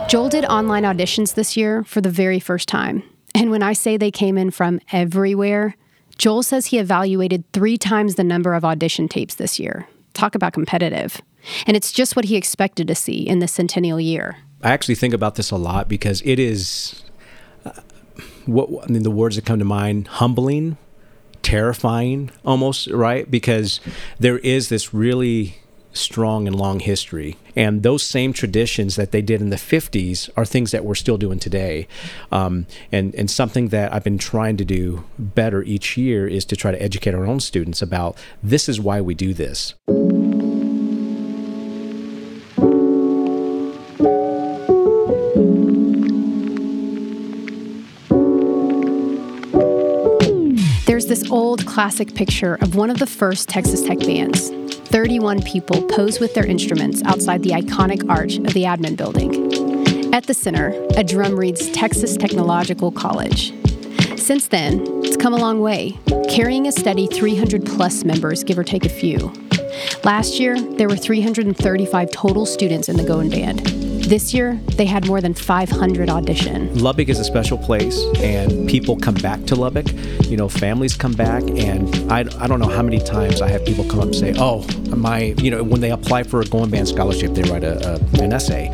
Joel 0.10 0.28
did 0.28 0.44
online 0.44 0.84
auditions 0.84 1.36
this 1.36 1.56
year 1.56 1.86
for 1.86 2.02
the 2.02 2.10
very 2.10 2.42
first 2.42 2.68
time. 2.68 3.04
And 3.34 3.50
when 3.50 3.64
I 3.64 3.72
say 3.72 3.96
they 3.96 4.12
came 4.12 4.38
in 4.38 4.52
from 4.52 4.82
everywhere, 4.92 5.76
Joel 6.18 6.44
says 6.44 6.68
he 6.68 6.80
evaluated 6.80 7.44
three 7.54 7.78
times 7.78 8.16
the 8.16 8.24
number 8.24 8.54
of 8.54 8.66
audition 8.66 9.08
tapes 9.08 9.36
this 9.36 9.60
year. 9.60 9.88
Talk 10.14 10.36
about 10.36 10.54
competitive. 10.54 11.22
And 11.66 11.78
it's 11.78 11.92
just 11.92 12.16
what 12.16 12.26
he 12.26 12.36
expected 12.36 12.88
to 12.88 12.96
see 12.96 13.22
in 13.22 13.40
the 13.40 13.48
centennial 13.48 14.00
year. 14.00 14.38
I 14.64 14.72
actually 14.72 14.96
think 14.96 15.14
about 15.14 15.36
this 15.36 15.52
a 15.52 15.56
lot 15.56 15.88
because 15.88 16.22
it 16.26 16.40
is 16.40 17.04
uh, 17.64 17.72
what 18.46 18.84
I 18.84 18.92
mean 18.92 19.04
the 19.04 19.12
words 19.12 19.36
that 19.36 19.46
come 19.46 19.60
to 19.60 19.66
mind 19.66 20.08
humbling, 20.08 20.78
terrifying 21.44 22.32
almost, 22.44 22.88
right? 22.88 23.30
Because 23.30 23.80
there 24.20 24.40
is 24.40 24.70
this 24.70 24.94
really 24.94 25.58
strong 25.94 26.48
and 26.48 26.56
long 26.56 26.80
history. 26.80 27.38
And 27.56 27.84
those 27.84 28.04
same 28.04 28.34
traditions 28.34 28.96
that 28.96 29.12
they 29.12 29.22
did 29.22 29.42
in 29.42 29.50
the 29.50 29.56
50s 29.56 30.30
are 30.38 30.46
things 30.46 30.72
that 30.72 30.86
we're 30.86 30.96
still 30.96 31.18
doing 31.18 31.40
today. 31.40 31.88
Um, 32.32 32.68
and, 32.92 33.14
and 33.16 33.30
something 33.30 33.70
that 33.70 33.94
I've 33.94 34.04
been 34.04 34.18
trying 34.18 34.58
to 34.58 34.66
do 34.66 35.06
better 35.18 35.64
each 35.64 35.98
year 35.98 36.28
is 36.28 36.46
to 36.46 36.56
try 36.56 36.72
to 36.72 36.82
educate 36.82 37.16
our 37.16 37.26
own 37.26 37.40
students 37.40 37.82
about 37.82 38.18
this 38.44 38.70
is 38.70 38.80
why 38.80 39.02
we 39.02 39.16
do 39.16 39.34
this. 39.34 39.74
Classic 51.78 52.16
picture 52.16 52.56
of 52.56 52.74
one 52.74 52.90
of 52.90 52.98
the 52.98 53.06
first 53.06 53.48
Texas 53.48 53.84
Tech 53.84 54.00
bands. 54.00 54.50
31 54.90 55.44
people 55.44 55.80
pose 55.84 56.20
with 56.20 56.34
their 56.34 56.44
instruments 56.44 57.04
outside 57.06 57.44
the 57.44 57.52
iconic 57.52 58.10
arch 58.10 58.38
of 58.38 58.52
the 58.56 58.64
admin 58.64 58.98
building. 58.98 60.12
At 60.12 60.26
the 60.26 60.34
center, 60.34 60.74
a 60.96 61.04
drum 61.04 61.36
reads 61.36 61.70
Texas 61.70 62.18
Technological 62.18 62.92
College. 62.92 63.54
Since 64.18 64.48
then, 64.48 64.88
it's 65.04 65.18
come 65.18 65.36
a 65.36 65.38
long 65.38 65.62
way, 65.62 66.00
carrying 66.32 66.66
a 66.66 66.72
steady 66.72 67.06
300 67.06 67.64
plus 67.64 68.04
members, 68.04 68.44
give 68.44 68.58
or 68.58 68.64
take 68.64 68.84
a 68.84 68.90
few. 68.90 69.32
Last 70.04 70.40
year, 70.40 70.60
there 70.60 70.90
were 70.90 70.98
335 70.98 72.10
total 72.10 72.48
students 72.48 72.90
in 72.90 72.98
the 72.98 73.04
Goin' 73.04 73.30
Band. 73.30 73.77
This 74.08 74.34
year, 74.34 74.58
they 74.78 74.86
had 74.86 75.06
more 75.06 75.20
than 75.20 75.34
500 75.34 76.10
audition. 76.10 76.74
Lubbock 76.80 77.10
is 77.10 77.20
a 77.20 77.26
special 77.26 77.58
place, 77.58 78.02
and 78.20 78.66
people 78.70 78.96
come 78.96 79.16
back 79.16 79.44
to 79.48 79.56
Lubbock. 79.56 79.88
You 80.28 80.38
know, 80.38 80.48
families 80.48 80.96
come 80.96 81.12
back, 81.12 81.44
and 81.44 81.94
I, 82.10 82.20
I 82.40 82.48
don't 82.48 82.62
know 82.62 82.70
how 82.70 82.82
many 82.82 83.00
times 83.00 83.42
I 83.42 83.50
have 83.50 83.66
people 83.66 83.84
come 83.84 84.00
up 84.00 84.06
and 84.06 84.16
say, 84.16 84.34
"Oh, 84.38 84.66
my," 84.96 85.36
you 85.40 85.52
know, 85.52 85.62
when 85.62 85.82
they 85.82 85.92
apply 85.92 86.24
for 86.24 86.40
a 86.40 86.46
Goin' 86.46 86.70
Band 86.70 86.88
scholarship, 86.88 87.34
they 87.34 87.42
write 87.52 87.66
a, 87.66 87.96
a 87.96 88.24
an 88.24 88.32
essay, 88.32 88.70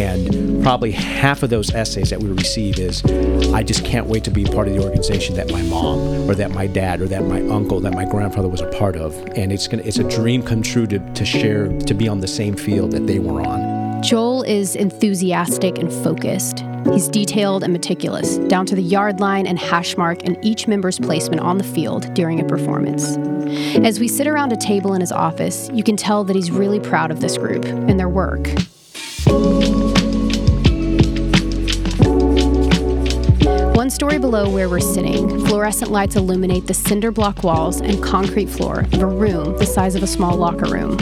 and 0.00 0.62
probably 0.62 0.92
half 0.92 1.42
of 1.42 1.50
those 1.50 1.74
essays 1.74 2.10
that 2.10 2.20
we 2.22 2.30
receive 2.30 2.78
is, 2.78 3.04
"I 3.52 3.64
just 3.64 3.84
can't 3.84 4.06
wait 4.06 4.22
to 4.22 4.30
be 4.30 4.44
part 4.44 4.68
of 4.68 4.74
the 4.74 4.84
organization 4.84 5.34
that 5.34 5.50
my 5.50 5.62
mom, 5.62 6.30
or 6.30 6.36
that 6.36 6.52
my 6.52 6.68
dad, 6.68 7.00
or 7.00 7.08
that 7.08 7.24
my 7.24 7.40
uncle, 7.48 7.80
that 7.80 7.92
my 7.92 8.04
grandfather 8.04 8.46
was 8.46 8.60
a 8.60 8.70
part 8.70 8.94
of," 8.94 9.16
and 9.34 9.52
it's 9.52 9.66
gonna, 9.66 9.82
it's 9.82 9.98
a 9.98 10.04
dream 10.04 10.44
come 10.44 10.62
true 10.62 10.86
to 10.86 11.00
to 11.14 11.24
share, 11.24 11.76
to 11.76 11.92
be 11.92 12.06
on 12.06 12.20
the 12.20 12.28
same 12.28 12.54
field 12.54 12.92
that 12.92 13.08
they 13.08 13.18
were 13.18 13.40
on. 13.40 13.75
Joel 14.06 14.44
is 14.44 14.76
enthusiastic 14.76 15.78
and 15.78 15.92
focused. 15.92 16.62
He's 16.92 17.08
detailed 17.08 17.64
and 17.64 17.72
meticulous, 17.72 18.38
down 18.38 18.64
to 18.66 18.76
the 18.76 18.82
yard 18.82 19.18
line 19.18 19.48
and 19.48 19.58
hash 19.58 19.96
mark 19.96 20.22
and 20.22 20.38
each 20.44 20.68
member's 20.68 20.96
placement 20.96 21.40
on 21.40 21.58
the 21.58 21.64
field 21.64 22.14
during 22.14 22.38
a 22.38 22.44
performance. 22.44 23.16
As 23.84 23.98
we 23.98 24.06
sit 24.06 24.28
around 24.28 24.52
a 24.52 24.56
table 24.56 24.94
in 24.94 25.00
his 25.00 25.10
office, 25.10 25.68
you 25.74 25.82
can 25.82 25.96
tell 25.96 26.22
that 26.22 26.36
he's 26.36 26.52
really 26.52 26.78
proud 26.78 27.10
of 27.10 27.18
this 27.18 27.36
group 27.36 27.64
and 27.64 27.98
their 27.98 28.08
work. 28.08 28.46
One 33.74 33.90
story 33.90 34.20
below 34.20 34.48
where 34.48 34.68
we're 34.68 34.78
sitting, 34.78 35.44
fluorescent 35.46 35.90
lights 35.90 36.14
illuminate 36.14 36.68
the 36.68 36.74
cinder 36.74 37.10
block 37.10 37.42
walls 37.42 37.80
and 37.80 38.00
concrete 38.00 38.50
floor 38.50 38.82
of 38.92 39.02
a 39.02 39.06
room 39.06 39.58
the 39.58 39.66
size 39.66 39.96
of 39.96 40.04
a 40.04 40.06
small 40.06 40.36
locker 40.36 40.70
room. 40.72 40.96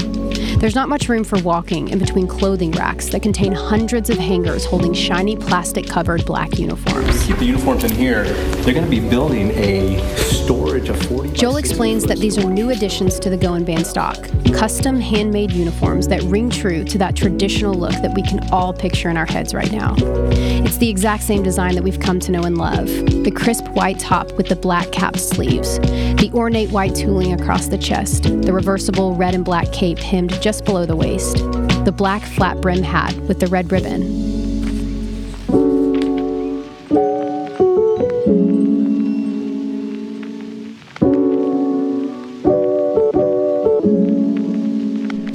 There's 0.58 0.74
not 0.74 0.88
much 0.88 1.08
room 1.08 1.24
for 1.24 1.38
walking 1.42 1.88
in 1.88 1.98
between 1.98 2.26
clothing 2.26 2.70
racks 2.72 3.08
that 3.10 3.22
contain 3.22 3.52
hundreds 3.52 4.08
of 4.08 4.16
hangers 4.18 4.64
holding 4.64 4.94
shiny 4.94 5.36
plastic 5.36 5.86
covered 5.86 6.24
black 6.24 6.58
uniforms. 6.58 7.26
Keep 7.26 7.38
the 7.38 7.44
uniforms 7.46 7.84
in 7.84 7.92
here. 7.92 8.24
They're 8.62 8.74
going 8.74 8.84
to 8.84 8.90
be 8.90 9.00
building 9.00 9.50
a 9.50 9.98
storage 10.44 10.90
of 10.90 11.00
40. 11.06 11.32
Joel 11.32 11.56
explains 11.56 12.04
that 12.04 12.18
these 12.18 12.36
are 12.36 12.50
new 12.50 12.68
additions 12.68 13.18
to 13.20 13.30
the 13.30 13.36
Goin' 13.36 13.64
Band 13.64 13.86
stock 13.86 14.18
custom 14.52 15.00
handmade 15.00 15.50
uniforms 15.50 16.06
that 16.08 16.22
ring 16.24 16.48
true 16.48 16.84
to 16.84 16.98
that 16.98 17.16
traditional 17.16 17.74
look 17.74 17.92
that 17.92 18.14
we 18.14 18.22
can 18.22 18.46
all 18.52 18.72
picture 18.72 19.08
in 19.08 19.16
our 19.16 19.26
heads 19.26 19.54
right 19.54 19.72
now. 19.72 19.94
It's 19.98 20.76
the 20.76 20.88
exact 20.88 21.22
same 21.22 21.42
design 21.42 21.74
that 21.74 21.82
we've 21.82 21.98
come 21.98 22.20
to 22.20 22.30
know 22.30 22.42
and 22.42 22.56
love 22.56 22.86
the 22.86 23.32
crisp 23.34 23.66
white 23.68 23.98
top 23.98 24.30
with 24.32 24.48
the 24.48 24.56
black 24.56 24.92
capped 24.92 25.18
sleeves, 25.18 25.78
the 25.80 26.30
ornate 26.34 26.70
white 26.70 26.94
tooling 26.94 27.32
across 27.32 27.68
the 27.68 27.78
chest, 27.78 28.24
the 28.24 28.52
reversible 28.52 29.14
red 29.14 29.34
and 29.34 29.44
black 29.44 29.72
cape 29.72 29.98
hemmed 29.98 30.40
just 30.42 30.64
below 30.64 30.84
the 30.84 30.96
waist, 30.96 31.38
the 31.84 31.94
black 31.94 32.22
flat 32.22 32.60
brim 32.60 32.82
hat 32.82 33.16
with 33.20 33.40
the 33.40 33.46
red 33.46 33.72
ribbon. 33.72 34.23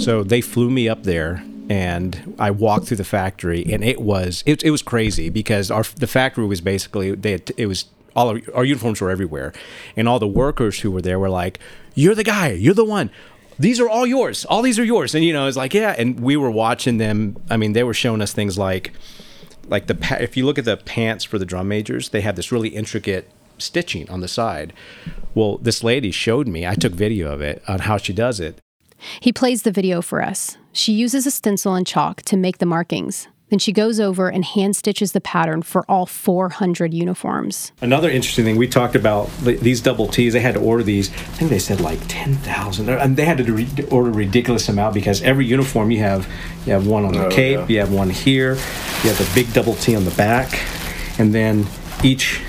So 0.09 0.23
they 0.23 0.41
flew 0.41 0.71
me 0.71 0.89
up 0.89 1.03
there 1.03 1.43
and 1.69 2.35
I 2.39 2.49
walked 2.49 2.87
through 2.87 2.97
the 2.97 3.03
factory 3.03 3.63
and 3.71 3.83
it 3.83 4.01
was 4.01 4.43
it, 4.47 4.63
it 4.63 4.71
was 4.71 4.81
crazy 4.81 5.29
because 5.29 5.69
our 5.69 5.83
the 5.83 6.07
factory 6.07 6.47
was 6.47 6.61
basically 6.61 7.13
they 7.13 7.33
had, 7.33 7.51
it 7.57 7.67
was 7.67 7.85
all 8.15 8.29
our, 8.29 8.41
our 8.55 8.65
uniforms 8.65 9.01
were 9.01 9.11
everywhere. 9.11 9.53
And 9.95 10.09
all 10.09 10.17
the 10.17 10.27
workers 10.27 10.79
who 10.79 10.89
were 10.89 11.03
there 11.03 11.19
were 11.19 11.29
like 11.29 11.59
you're 11.93 12.15
the 12.15 12.23
guy 12.23 12.53
you're 12.53 12.73
the 12.73 12.83
one. 12.83 13.11
These 13.59 13.79
are 13.79 13.87
all 13.87 14.07
yours 14.07 14.45
all 14.45 14.63
these 14.63 14.79
are 14.79 14.83
yours. 14.83 15.13
And 15.13 15.23
you 15.23 15.31
know 15.31 15.45
it's 15.45 15.55
like 15.55 15.75
yeah. 15.75 15.93
And 15.95 16.19
we 16.19 16.35
were 16.35 16.49
watching 16.49 16.97
them. 16.97 17.37
I 17.47 17.57
mean 17.57 17.73
they 17.73 17.83
were 17.83 17.93
showing 17.93 18.19
us 18.19 18.33
things 18.33 18.57
like 18.57 18.93
like 19.67 19.85
the 19.85 20.17
if 20.19 20.35
you 20.35 20.43
look 20.43 20.57
at 20.57 20.65
the 20.65 20.77
pants 20.77 21.23
for 21.23 21.37
the 21.37 21.45
drum 21.45 21.67
majors 21.67 22.09
they 22.09 22.21
have 22.21 22.35
this 22.35 22.51
really 22.51 22.69
intricate 22.69 23.29
stitching 23.59 24.09
on 24.09 24.21
the 24.21 24.27
side. 24.27 24.73
Well 25.35 25.59
this 25.59 25.83
lady 25.83 26.09
showed 26.09 26.47
me 26.47 26.65
I 26.65 26.73
took 26.73 26.93
video 26.93 27.31
of 27.31 27.41
it 27.41 27.61
on 27.67 27.81
how 27.81 27.97
she 27.97 28.11
does 28.11 28.39
it 28.39 28.59
He 29.19 29.31
plays 29.31 29.63
the 29.63 29.71
video 29.71 30.01
for 30.01 30.21
us. 30.21 30.57
She 30.71 30.93
uses 30.93 31.25
a 31.25 31.31
stencil 31.31 31.73
and 31.75 31.85
chalk 31.85 32.21
to 32.23 32.37
make 32.37 32.57
the 32.59 32.65
markings. 32.65 33.27
Then 33.49 33.57
she 33.57 33.71
goes 33.73 33.99
over 33.99 34.29
and 34.29 34.45
hand 34.45 34.75
stitches 34.75 35.11
the 35.13 35.21
pattern 35.21 35.63
for 35.63 35.83
all 35.89 36.05
400 36.05 36.93
uniforms. 36.93 37.71
Another 37.81 38.07
interesting 38.07 38.45
thing 38.45 38.57
we 38.57 38.67
talked 38.67 38.95
about 38.95 39.27
these 39.41 39.81
double 39.81 40.07
T's. 40.07 40.33
They 40.33 40.39
had 40.39 40.53
to 40.53 40.59
order 40.59 40.83
these. 40.83 41.09
I 41.09 41.13
think 41.13 41.49
they 41.49 41.57
said 41.57 41.81
like 41.81 41.99
ten 42.07 42.35
thousand, 42.35 42.89
and 42.89 43.17
they 43.17 43.25
had 43.25 43.39
to 43.39 43.51
re- 43.51 43.67
order 43.89 44.11
a 44.11 44.13
ridiculous 44.13 44.69
amount 44.69 44.93
because 44.93 45.23
every 45.23 45.47
uniform 45.47 45.89
you 45.89 45.97
have, 45.99 46.27
you 46.67 46.73
have 46.73 46.85
one 46.85 47.05
on 47.05 47.13
the 47.13 47.25
Oh, 47.25 47.29
cape, 47.31 47.57
yeah. 47.61 47.67
you 47.67 47.79
have 47.79 47.91
one 47.91 48.11
here, 48.11 48.53
you 48.53 49.09
have 49.09 49.17
the 49.17 49.29
big 49.33 49.51
double 49.51 49.73
T 49.73 49.95
on 49.95 50.05
the 50.05 50.11
back, 50.11 50.59
and 51.17 51.33
then 51.33 51.65
each 52.03 52.41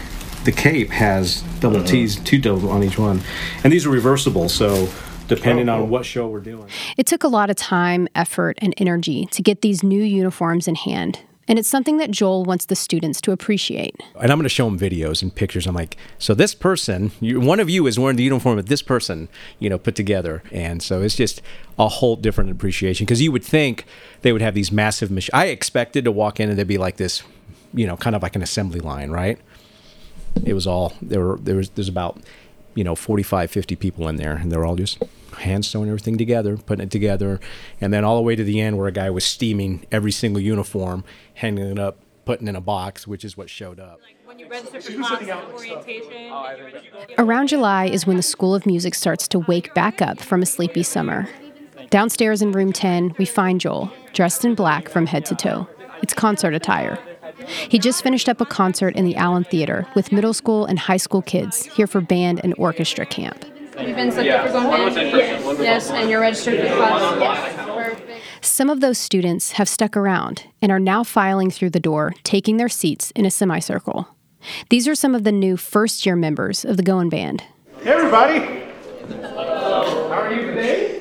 the 0.45 0.53
cape 0.53 0.91
has 0.91 1.41
double 1.61 1.79
Uh-huh. 1.79 1.87
T's, 1.87 2.17
two 2.21 2.39
double 2.39 2.69
on 2.71 2.83
each 2.85 2.99
one, 2.99 3.23
and 3.65 3.73
these 3.73 3.87
are 3.87 3.91
reversible. 3.91 4.51
So 4.51 4.91
depending 5.31 5.69
Oh, 5.69 5.77
cool. 5.77 5.85
on 5.85 5.91
what 5.91 6.05
show 6.05 6.29
we're 6.29 6.41
doing. 6.41 6.67
It 6.99 7.07
took 7.07 7.25
a 7.25 7.29
lot 7.29 7.49
of 7.51 7.57
time, 7.57 8.07
effort, 8.15 8.59
and 8.61 8.75
energy 8.77 9.27
to 9.33 9.43
get 9.43 9.63
these 9.63 9.83
new 9.83 10.03
uniforms 10.03 10.69
in 10.69 10.75
hand. 10.75 11.21
And 11.49 11.59
it's 11.59 11.69
something 11.69 11.97
that 11.97 12.13
Joel 12.13 12.45
wants 12.45 12.67
the 12.67 12.77
students 12.77 13.21
to 13.23 13.33
appreciate. 13.33 13.97
and 14.21 14.31
I'm 14.31 14.39
going 14.39 14.45
to 14.45 14.49
show 14.49 14.67
them 14.67 14.79
videos 14.79 15.21
and 15.21 15.35
pictures. 15.35 15.67
I'm 15.67 15.75
like, 15.75 15.97
so 16.17 16.33
this 16.33 16.55
person, 16.55 17.11
you, 17.21 17.41
one 17.41 17.59
of 17.59 17.69
you 17.69 17.89
is 17.89 17.99
wearing 17.99 18.17
the 18.17 18.23
uniform 18.23 18.57
that 18.59 18.67
this 18.67 18.83
person, 18.83 19.29
you 19.59 19.69
know, 19.69 19.77
put 19.79 19.97
together, 19.97 20.45
and 20.53 20.81
so 20.81 21.03
it's 21.03 21.17
just 21.17 21.43
a 21.77 21.89
whole 21.89 22.15
different 22.15 22.51
appreciation 22.51 23.05
because 23.05 23.21
you 23.21 23.33
would 23.33 23.43
think 23.43 23.85
they 24.23 24.33
would 24.33 24.43
have 24.43 24.55
these 24.55 24.71
massive 24.71 25.11
machines. 25.11 25.31
I 25.35 25.47
expected 25.47 26.05
to 26.05 26.13
walk 26.13 26.39
in 26.39 26.51
and 26.51 26.57
there'd 26.57 26.69
be 26.69 26.79
like 26.79 26.99
this, 26.99 27.25
you 27.75 27.87
know, 27.87 27.97
kind 27.97 28.15
of 28.15 28.23
like 28.23 28.37
an 28.37 28.43
assembly 28.43 28.79
line, 28.79 29.11
right? 29.11 29.39
It 30.45 30.53
was 30.55 30.69
all 30.69 30.93
there 31.03 31.21
were 31.25 31.39
there 31.39 31.57
was 31.57 31.71
there's 31.71 31.89
about 31.89 32.21
you 32.77 32.85
know 32.85 32.95
45 32.95 33.51
50 33.51 33.75
people 33.75 34.07
in 34.09 34.15
there 34.17 34.37
and 34.37 34.53
they're 34.53 34.65
all 34.65 34.77
just 34.77 35.03
hand 35.41 35.65
sewing 35.65 35.89
everything 35.89 36.17
together 36.19 36.57
putting 36.57 36.85
it 36.85 36.91
together 36.91 37.41
and 37.81 37.93
then 37.93 38.05
all 38.05 38.17
the 38.17 38.23
way 38.23 38.37
to 38.37 38.45
the 38.45 38.61
end 38.61 38.79
where 38.79 38.89
a 38.89 38.93
guy 38.93 39.11
was 39.11 39.25
steaming 39.25 39.85
every 39.91 40.13
single 40.13 40.41
uniform 40.41 41.05
hanging 41.35 41.67
it 41.67 41.79
up 41.79 41.99
putting 42.25 42.49
in 42.49 42.57
a 42.57 42.61
box 42.61 43.07
which 43.07 43.25
is 43.25 43.37
what 43.37 43.51
showed 43.51 43.81
up 43.81 44.01
When 44.25 44.39
you 44.39 44.49
register 44.49 44.81
for 44.81 45.03
class 45.03 45.53
orientation, 45.53 46.33
Around 47.19 47.49
July 47.49 47.87
is 47.87 48.07
when 48.07 48.17
the 48.17 48.23
School 48.23 48.55
of 48.55 48.67
Music 48.67 48.95
starts 48.95 49.27
to 49.29 49.41
wake 49.41 49.75
back 49.75 50.01
up 50.01 50.21
from 50.21 50.43
a 50.43 50.47
sleepy 50.47 50.83
summer. 50.83 51.29
Downstairs 51.91 52.41
in 52.41 52.53
room 52.53 52.73
10, 52.73 53.17
we 53.19 53.25
find 53.25 53.61
Joel, 53.61 53.91
dressed 54.13 54.45
in 54.45 54.55
black 54.55 54.89
from 54.89 55.07
head 55.07 55.25
to 55.27 55.35
toe. 55.35 55.67
It's 56.03 56.15
concert 56.15 56.55
attire. 56.55 56.99
He 57.69 57.79
just 57.79 58.03
finished 58.03 58.29
up 58.29 58.41
a 58.41 58.47
concert 58.47 58.95
in 58.95 59.05
the 59.05 59.17
Allen 59.17 59.45
Theater 59.45 59.87
with 59.95 60.13
middle 60.13 60.35
school 60.35 60.67
and 60.67 60.79
high 60.79 60.99
school 60.99 61.23
kids 61.23 61.65
here 61.65 61.87
for 61.87 62.01
band 62.01 62.41
and 62.45 62.55
orchestra 62.59 63.07
camp. 63.07 63.45
You've 63.87 63.97
been 63.97 64.13
signed 64.13 64.29
up 64.29 64.47
for 64.47 64.53
Goin' 64.53 64.95
Band? 64.95 65.59
Yes, 65.59 65.91
and 65.91 66.11
you're 66.11 66.21
registered 66.21 66.61
for 66.61 66.77
class? 66.77 67.55
Perfect. 67.67 68.23
Some 68.43 68.71
of 68.71 68.81
those 68.81 68.99
students 68.99 69.53
have 69.53 69.69
stuck 69.69 69.97
around 69.97 70.45
and 70.61 70.71
are 70.71 70.79
now 70.79 71.03
filing 71.03 71.51
through 71.51 71.71
the 71.71 71.81
door, 71.81 72.15
taking 72.23 72.57
their 72.57 72.69
seats 72.69 73.11
in 73.13 73.25
a 73.25 73.31
semicircle. 73.31 74.09
These 74.69 74.87
are 74.89 74.95
some 74.95 75.15
of 75.15 75.25
the 75.25 75.33
new 75.33 75.57
first 75.57 76.05
year 76.05 76.17
members 76.17 76.65
of 76.65 76.77
the 76.77 76.83
Goin' 76.83 77.09
Band. 77.09 77.43
Hey, 77.83 77.91
everybody. 77.91 78.39
Hello, 79.09 80.09
how 80.09 80.23
are 80.23 80.33
you 80.33 80.47
today? 80.47 80.97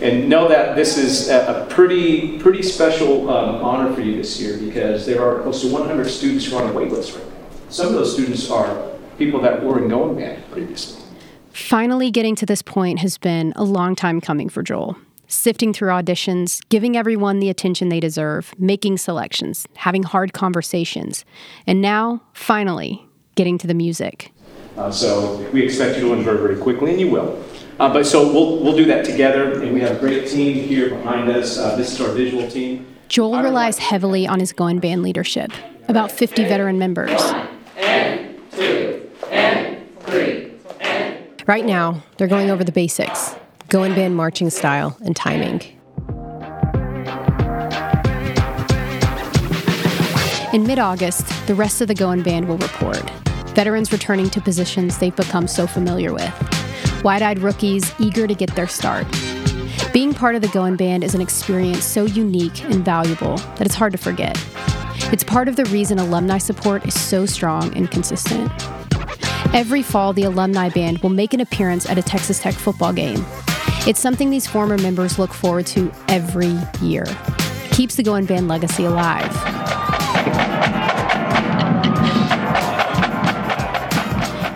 and 0.00 0.28
know 0.28 0.48
that 0.48 0.76
this 0.76 0.98
is 0.98 1.28
a, 1.30 1.64
a 1.64 1.66
pretty 1.66 2.38
pretty 2.38 2.62
special 2.62 3.30
um, 3.30 3.64
honor 3.64 3.94
for 3.94 4.02
you 4.02 4.16
this 4.16 4.40
year 4.40 4.58
because 4.58 5.06
there 5.06 5.22
are 5.22 5.42
close 5.42 5.62
to 5.62 5.72
100 5.72 6.08
students 6.08 6.44
who 6.44 6.56
are 6.56 6.64
on 6.64 6.70
a 6.70 6.72
wait 6.72 6.90
list 6.90 7.14
right 7.14 7.26
now. 7.26 7.32
Some 7.70 7.86
of 7.88 7.94
those 7.94 8.12
students 8.12 8.50
are 8.50 8.95
people 9.18 9.40
that 9.40 9.62
were 9.62 9.82
in 9.82 9.88
Goin' 9.88 10.16
Band 10.16 10.42
previously. 10.50 11.02
Finally, 11.50 12.10
getting 12.10 12.36
to 12.36 12.46
this 12.46 12.62
point 12.62 12.98
has 12.98 13.16
been 13.16 13.52
a 13.56 13.64
long 13.64 13.96
time 13.96 14.20
coming 14.20 14.48
for 14.48 14.62
Joel. 14.62 14.96
Sifting 15.26 15.72
through 15.72 15.88
auditions, 15.88 16.60
giving 16.68 16.96
everyone 16.96 17.40
the 17.40 17.48
attention 17.48 17.88
they 17.88 17.98
deserve, 17.98 18.54
making 18.58 18.98
selections, 18.98 19.66
having 19.76 20.02
hard 20.02 20.32
conversations, 20.32 21.24
and 21.66 21.80
now, 21.80 22.22
finally, 22.32 23.04
getting 23.34 23.58
to 23.58 23.66
the 23.66 23.74
music. 23.74 24.32
Uh, 24.76 24.90
so 24.90 25.38
we 25.50 25.62
expect 25.62 25.96
you 25.96 26.04
to 26.04 26.10
learn 26.10 26.22
very, 26.22 26.38
very 26.38 26.56
quickly, 26.56 26.90
and 26.92 27.00
you 27.00 27.10
will. 27.10 27.42
Uh, 27.80 27.92
but 27.92 28.06
so 28.06 28.32
we'll, 28.32 28.62
we'll 28.62 28.76
do 28.76 28.84
that 28.84 29.04
together, 29.04 29.60
and 29.60 29.72
we 29.72 29.80
have 29.80 29.96
a 29.96 29.98
great 29.98 30.28
team 30.28 30.54
here 30.68 30.90
behind 30.90 31.28
us. 31.30 31.58
Uh, 31.58 31.74
this 31.74 31.92
is 31.92 32.00
our 32.00 32.12
visual 32.12 32.48
team. 32.48 32.86
Joel 33.08 33.42
relies 33.42 33.78
heavily 33.78 34.26
on 34.26 34.40
his 34.40 34.52
Goin' 34.52 34.78
Band 34.78 35.02
leadership, 35.02 35.50
about 35.88 36.12
50 36.12 36.44
veteran 36.44 36.78
members. 36.78 37.20
Right 41.46 41.64
now, 41.64 42.02
they're 42.16 42.26
going 42.26 42.50
over 42.50 42.64
the 42.64 42.72
basics 42.72 43.36
Goin' 43.68 43.94
Band 43.94 44.16
marching 44.16 44.50
style 44.50 44.96
and 45.04 45.14
timing. 45.14 45.60
In 50.52 50.66
mid 50.66 50.78
August, 50.78 51.26
the 51.46 51.54
rest 51.54 51.80
of 51.80 51.88
the 51.88 51.94
Goin' 51.94 52.22
Band 52.22 52.48
will 52.48 52.58
report. 52.58 53.02
Veterans 53.54 53.92
returning 53.92 54.28
to 54.30 54.40
positions 54.40 54.98
they've 54.98 55.14
become 55.14 55.46
so 55.46 55.66
familiar 55.66 56.12
with. 56.12 57.02
Wide 57.04 57.22
eyed 57.22 57.38
rookies 57.38 57.92
eager 58.00 58.26
to 58.26 58.34
get 58.34 58.54
their 58.56 58.66
start. 58.66 59.06
Being 59.92 60.14
part 60.14 60.34
of 60.34 60.42
the 60.42 60.48
Goin' 60.48 60.76
Band 60.76 61.04
is 61.04 61.14
an 61.14 61.20
experience 61.20 61.84
so 61.84 62.04
unique 62.06 62.64
and 62.64 62.84
valuable 62.84 63.36
that 63.36 63.66
it's 63.66 63.74
hard 63.74 63.92
to 63.92 63.98
forget. 63.98 64.36
It's 65.12 65.22
part 65.22 65.46
of 65.46 65.56
the 65.56 65.64
reason 65.66 65.98
alumni 65.98 66.38
support 66.38 66.86
is 66.86 67.00
so 67.00 67.26
strong 67.26 67.72
and 67.76 67.90
consistent. 67.90 68.50
Every 69.54 69.82
fall, 69.82 70.12
the 70.12 70.24
alumni 70.24 70.68
band 70.68 70.98
will 70.98 71.10
make 71.10 71.32
an 71.34 71.40
appearance 71.40 71.88
at 71.88 71.98
a 71.98 72.02
Texas 72.02 72.38
Tech 72.38 72.54
football 72.54 72.92
game. 72.92 73.24
It's 73.86 74.00
something 74.00 74.30
these 74.30 74.46
former 74.46 74.76
members 74.78 75.18
look 75.18 75.32
forward 75.32 75.66
to 75.66 75.92
every 76.08 76.58
year. 76.80 77.04
Keeps 77.70 77.96
the 77.96 78.02
Goin' 78.02 78.26
Band 78.26 78.48
legacy 78.48 78.84
alive. 78.84 79.30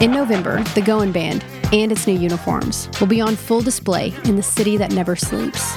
In 0.00 0.10
November, 0.10 0.62
the 0.74 0.80
Goin' 0.80 1.12
Band 1.12 1.44
and 1.72 1.92
its 1.92 2.06
new 2.06 2.18
uniforms 2.18 2.88
will 2.98 3.06
be 3.06 3.20
on 3.20 3.36
full 3.36 3.60
display 3.60 4.14
in 4.24 4.36
the 4.36 4.42
city 4.42 4.76
that 4.78 4.92
never 4.92 5.14
sleeps. 5.14 5.74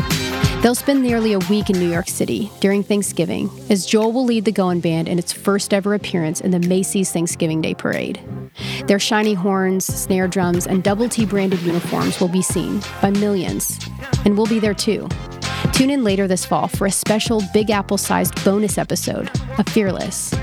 They'll 0.61 0.75
spend 0.75 1.03
nearly 1.03 1.33
a 1.33 1.39
week 1.39 1.69
in 1.69 1.77
New 1.77 1.89
York 1.89 2.07
City 2.07 2.49
during 2.61 2.83
Thanksgiving 2.83 3.49
as 3.69 3.85
Joel 3.85 4.13
will 4.13 4.25
lead 4.25 4.45
the 4.45 4.51
Goin' 4.51 4.79
Band 4.79 5.09
in 5.09 5.19
its 5.19 5.33
first 5.33 5.73
ever 5.73 5.93
appearance 5.93 6.39
in 6.39 6.51
the 6.51 6.59
Macy's 6.59 7.11
Thanksgiving 7.11 7.61
Day 7.61 7.73
Parade. 7.73 8.21
Their 8.87 8.99
shiny 8.99 9.33
horns, 9.33 9.85
snare 9.85 10.27
drums, 10.27 10.67
and 10.67 10.83
double 10.83 11.09
T 11.09 11.25
branded 11.25 11.61
uniforms 11.61 12.19
will 12.19 12.27
be 12.27 12.41
seen 12.41 12.81
by 13.01 13.11
millions, 13.11 13.79
and 14.25 14.37
we'll 14.37 14.47
be 14.47 14.59
there 14.59 14.73
too. 14.73 15.07
Tune 15.71 15.89
in 15.89 16.03
later 16.03 16.27
this 16.27 16.45
fall 16.45 16.67
for 16.67 16.85
a 16.85 16.91
special 16.91 17.41
Big 17.53 17.69
Apple 17.69 17.97
sized 17.97 18.43
bonus 18.43 18.77
episode 18.77 19.31
of 19.57 19.67
Fearless. 19.69 20.33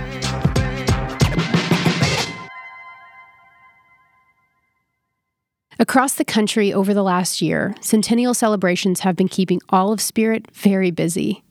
Across 5.79 6.17
the 6.17 6.27
country 6.27 6.75
over 6.75 6.93
the 6.93 7.03
last 7.03 7.41
year, 7.41 7.75
centennial 7.81 8.35
celebrations 8.35 9.01
have 9.01 9.17
been 9.17 9.29
keeping 9.29 9.63
all 9.71 9.93
of 9.93 10.01
Spirit 10.03 10.51
very 10.53 10.91
busy. 10.91 11.43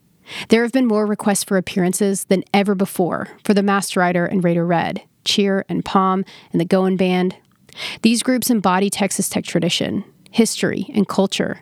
There 0.50 0.62
have 0.62 0.72
been 0.72 0.86
more 0.86 1.08
requests 1.08 1.44
for 1.44 1.58
appearances 1.58 2.26
than 2.26 2.44
ever 2.54 2.76
before 2.76 3.30
for 3.44 3.56
the 3.56 3.64
Masked 3.64 3.96
Rider 3.96 4.28
and 4.28 4.44
Raider 4.44 4.68
Red, 4.68 5.02
Cheer 5.30 5.64
and 5.70 5.86
Pom 5.86 6.26
and 6.52 6.60
the 6.60 6.66
Goin' 6.66 6.98
Band. 6.98 7.36
These 8.02 8.24
groups 8.24 8.50
embody 8.50 8.90
Texas 8.90 9.30
Tech 9.30 9.46
tradition, 9.46 10.04
history, 10.32 10.88
and 10.96 11.08
culture. 11.08 11.62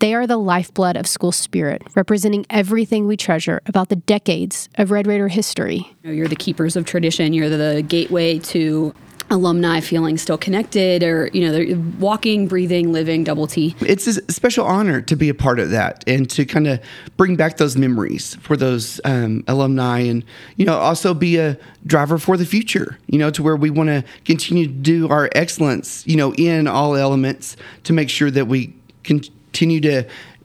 They 0.00 0.14
are 0.14 0.26
the 0.26 0.36
lifeblood 0.36 0.96
of 0.96 1.06
school 1.06 1.32
spirit, 1.32 1.82
representing 1.94 2.44
everything 2.50 3.06
we 3.06 3.16
treasure 3.16 3.60
about 3.66 3.88
the 3.88 3.96
decades 3.96 4.68
of 4.76 4.90
Red 4.90 5.06
Raider 5.06 5.28
history. 5.28 5.96
You're 6.02 6.28
the 6.28 6.36
keepers 6.36 6.76
of 6.76 6.84
tradition. 6.84 7.32
You're 7.32 7.48
the 7.48 7.84
gateway 7.86 8.40
to 8.40 8.94
alumni 9.30 9.80
feeling 9.80 10.18
still 10.18 10.38
connected 10.38 11.02
or 11.02 11.30
you 11.32 11.40
know 11.40 11.52
they're 11.52 11.76
walking 11.98 12.46
breathing 12.46 12.92
living 12.92 13.24
double 13.24 13.46
t. 13.46 13.74
It's 13.80 14.06
a 14.06 14.12
special 14.30 14.66
honor 14.66 15.00
to 15.02 15.16
be 15.16 15.28
a 15.28 15.34
part 15.34 15.58
of 15.58 15.70
that 15.70 16.04
and 16.06 16.28
to 16.30 16.44
kind 16.44 16.66
of 16.66 16.80
bring 17.16 17.36
back 17.36 17.56
those 17.56 17.76
memories 17.76 18.34
for 18.36 18.56
those 18.56 19.00
um, 19.04 19.44
alumni 19.48 20.00
and 20.00 20.24
you 20.56 20.64
know 20.64 20.74
also 20.74 21.14
be 21.14 21.38
a 21.38 21.58
driver 21.86 22.18
for 22.18 22.36
the 22.36 22.46
future 22.46 22.98
you 23.06 23.18
know 23.18 23.30
to 23.30 23.42
where 23.42 23.56
we 23.56 23.70
want 23.70 23.88
to 23.88 24.04
continue 24.24 24.66
to 24.66 24.72
do 24.72 25.08
our 25.08 25.30
excellence 25.34 26.06
you 26.06 26.16
know 26.16 26.34
in 26.34 26.66
all 26.66 26.94
elements 26.94 27.56
to 27.84 27.92
make 27.92 28.10
sure 28.10 28.30
that 28.30 28.46
we 28.46 28.74
continue 29.02 29.80
to 29.80 30.04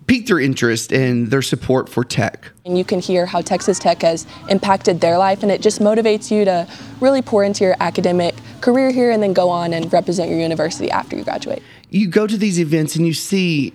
pique 0.10 0.26
their 0.26 0.40
interest 0.40 0.92
and 0.92 1.30
their 1.30 1.42
support 1.42 1.88
for 1.88 2.04
tech. 2.04 2.52
And 2.66 2.76
you 2.76 2.84
can 2.84 3.00
hear 3.00 3.28
how 3.28 3.42
Texas 3.42 3.78
Tech 3.78 4.02
has 4.02 4.26
impacted 4.50 5.02
their 5.02 5.20
life, 5.20 5.44
and 5.44 5.52
it 5.52 5.62
just 5.62 5.80
motivates 5.80 6.32
you 6.32 6.46
to 6.46 6.68
really 7.00 7.22
pour 7.22 7.44
into 7.44 7.64
your 7.64 7.76
academic 7.80 8.36
career 8.60 8.92
here 8.92 9.12
and 9.12 9.22
then 9.22 9.34
go 9.34 9.50
on 9.50 9.72
and 9.72 9.94
represent 9.94 10.30
your 10.30 10.40
university 10.40 10.90
after 10.90 11.16
you 11.16 11.24
graduate. 11.24 11.62
You 11.92 12.08
go 12.08 12.26
to 12.26 12.38
these 12.38 12.60
events 12.60 12.96
and 12.96 13.06
you 13.06 13.14
see 13.14 13.72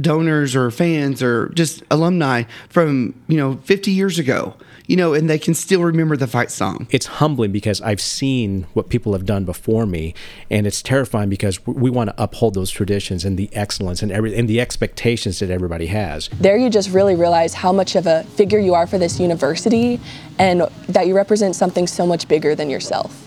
donors 0.00 0.56
or 0.56 0.70
fans 0.70 1.22
or 1.22 1.50
just 1.50 1.82
alumni 1.90 2.44
from, 2.70 3.14
you 3.28 3.36
know, 3.36 3.56
50 3.64 3.90
years 3.90 4.18
ago 4.18 4.54
you 4.86 4.96
know, 4.96 5.14
and 5.14 5.28
they 5.28 5.38
can 5.38 5.54
still 5.54 5.82
remember 5.82 6.16
the 6.16 6.26
fight 6.26 6.50
song. 6.50 6.86
It's 6.90 7.06
humbling 7.06 7.52
because 7.52 7.80
I've 7.80 8.00
seen 8.00 8.66
what 8.72 8.88
people 8.88 9.12
have 9.12 9.24
done 9.24 9.44
before 9.44 9.86
me, 9.86 10.14
and 10.50 10.66
it's 10.66 10.82
terrifying 10.82 11.28
because 11.28 11.64
we 11.66 11.90
want 11.90 12.10
to 12.10 12.22
uphold 12.22 12.54
those 12.54 12.70
traditions 12.70 13.24
and 13.24 13.36
the 13.36 13.48
excellence 13.52 14.02
and 14.02 14.12
every 14.12 14.36
and 14.36 14.48
the 14.48 14.60
expectations 14.60 15.38
that 15.40 15.50
everybody 15.50 15.86
has. 15.86 16.28
There, 16.40 16.56
you 16.56 16.70
just 16.70 16.90
really 16.90 17.14
realize 17.14 17.54
how 17.54 17.72
much 17.72 17.96
of 17.96 18.06
a 18.06 18.24
figure 18.24 18.58
you 18.58 18.74
are 18.74 18.86
for 18.86 18.98
this 18.98 19.18
university, 19.20 20.00
and 20.38 20.62
that 20.88 21.06
you 21.06 21.16
represent 21.16 21.56
something 21.56 21.86
so 21.86 22.06
much 22.06 22.28
bigger 22.28 22.54
than 22.54 22.70
yourself. 22.70 23.22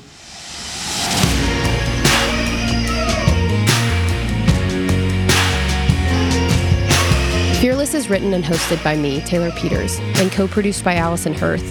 Written 8.10 8.34
and 8.34 8.44
hosted 8.44 8.84
by 8.84 8.96
me, 8.96 9.22
Taylor 9.22 9.52
Peters, 9.52 10.00
and 10.16 10.32
co 10.32 10.48
produced 10.48 10.84
by 10.84 10.96
Allison 10.96 11.34
Hirth. 11.34 11.64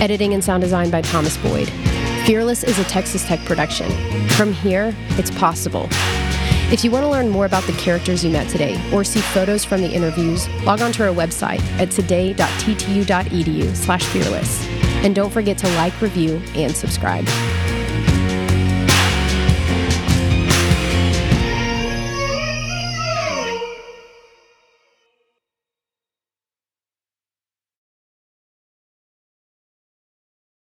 Editing 0.00 0.32
and 0.32 0.44
sound 0.44 0.62
design 0.62 0.88
by 0.88 1.02
Thomas 1.02 1.36
Boyd. 1.38 1.68
Fearless 2.26 2.62
is 2.62 2.78
a 2.78 2.84
Texas 2.84 3.26
Tech 3.26 3.40
production. 3.40 3.90
From 4.30 4.52
here, 4.52 4.94
it's 5.10 5.32
possible. 5.32 5.88
If 6.70 6.84
you 6.84 6.90
want 6.90 7.04
to 7.04 7.10
learn 7.10 7.28
more 7.28 7.44
about 7.44 7.64
the 7.64 7.72
characters 7.72 8.24
you 8.24 8.30
met 8.30 8.48
today 8.48 8.80
or 8.92 9.04
see 9.04 9.20
photos 9.20 9.64
from 9.64 9.80
the 9.80 9.90
interviews, 9.90 10.48
log 10.64 10.80
on 10.80 10.92
to 10.92 11.08
our 11.08 11.14
website 11.14 11.60
at 11.78 11.90
today.ttu.edu 11.90 13.76
slash 13.76 14.04
fearless. 14.04 14.66
And 15.04 15.14
don't 15.14 15.30
forget 15.30 15.58
to 15.58 15.68
like, 15.76 16.00
review, 16.00 16.40
and 16.54 16.74
subscribe. 16.74 17.26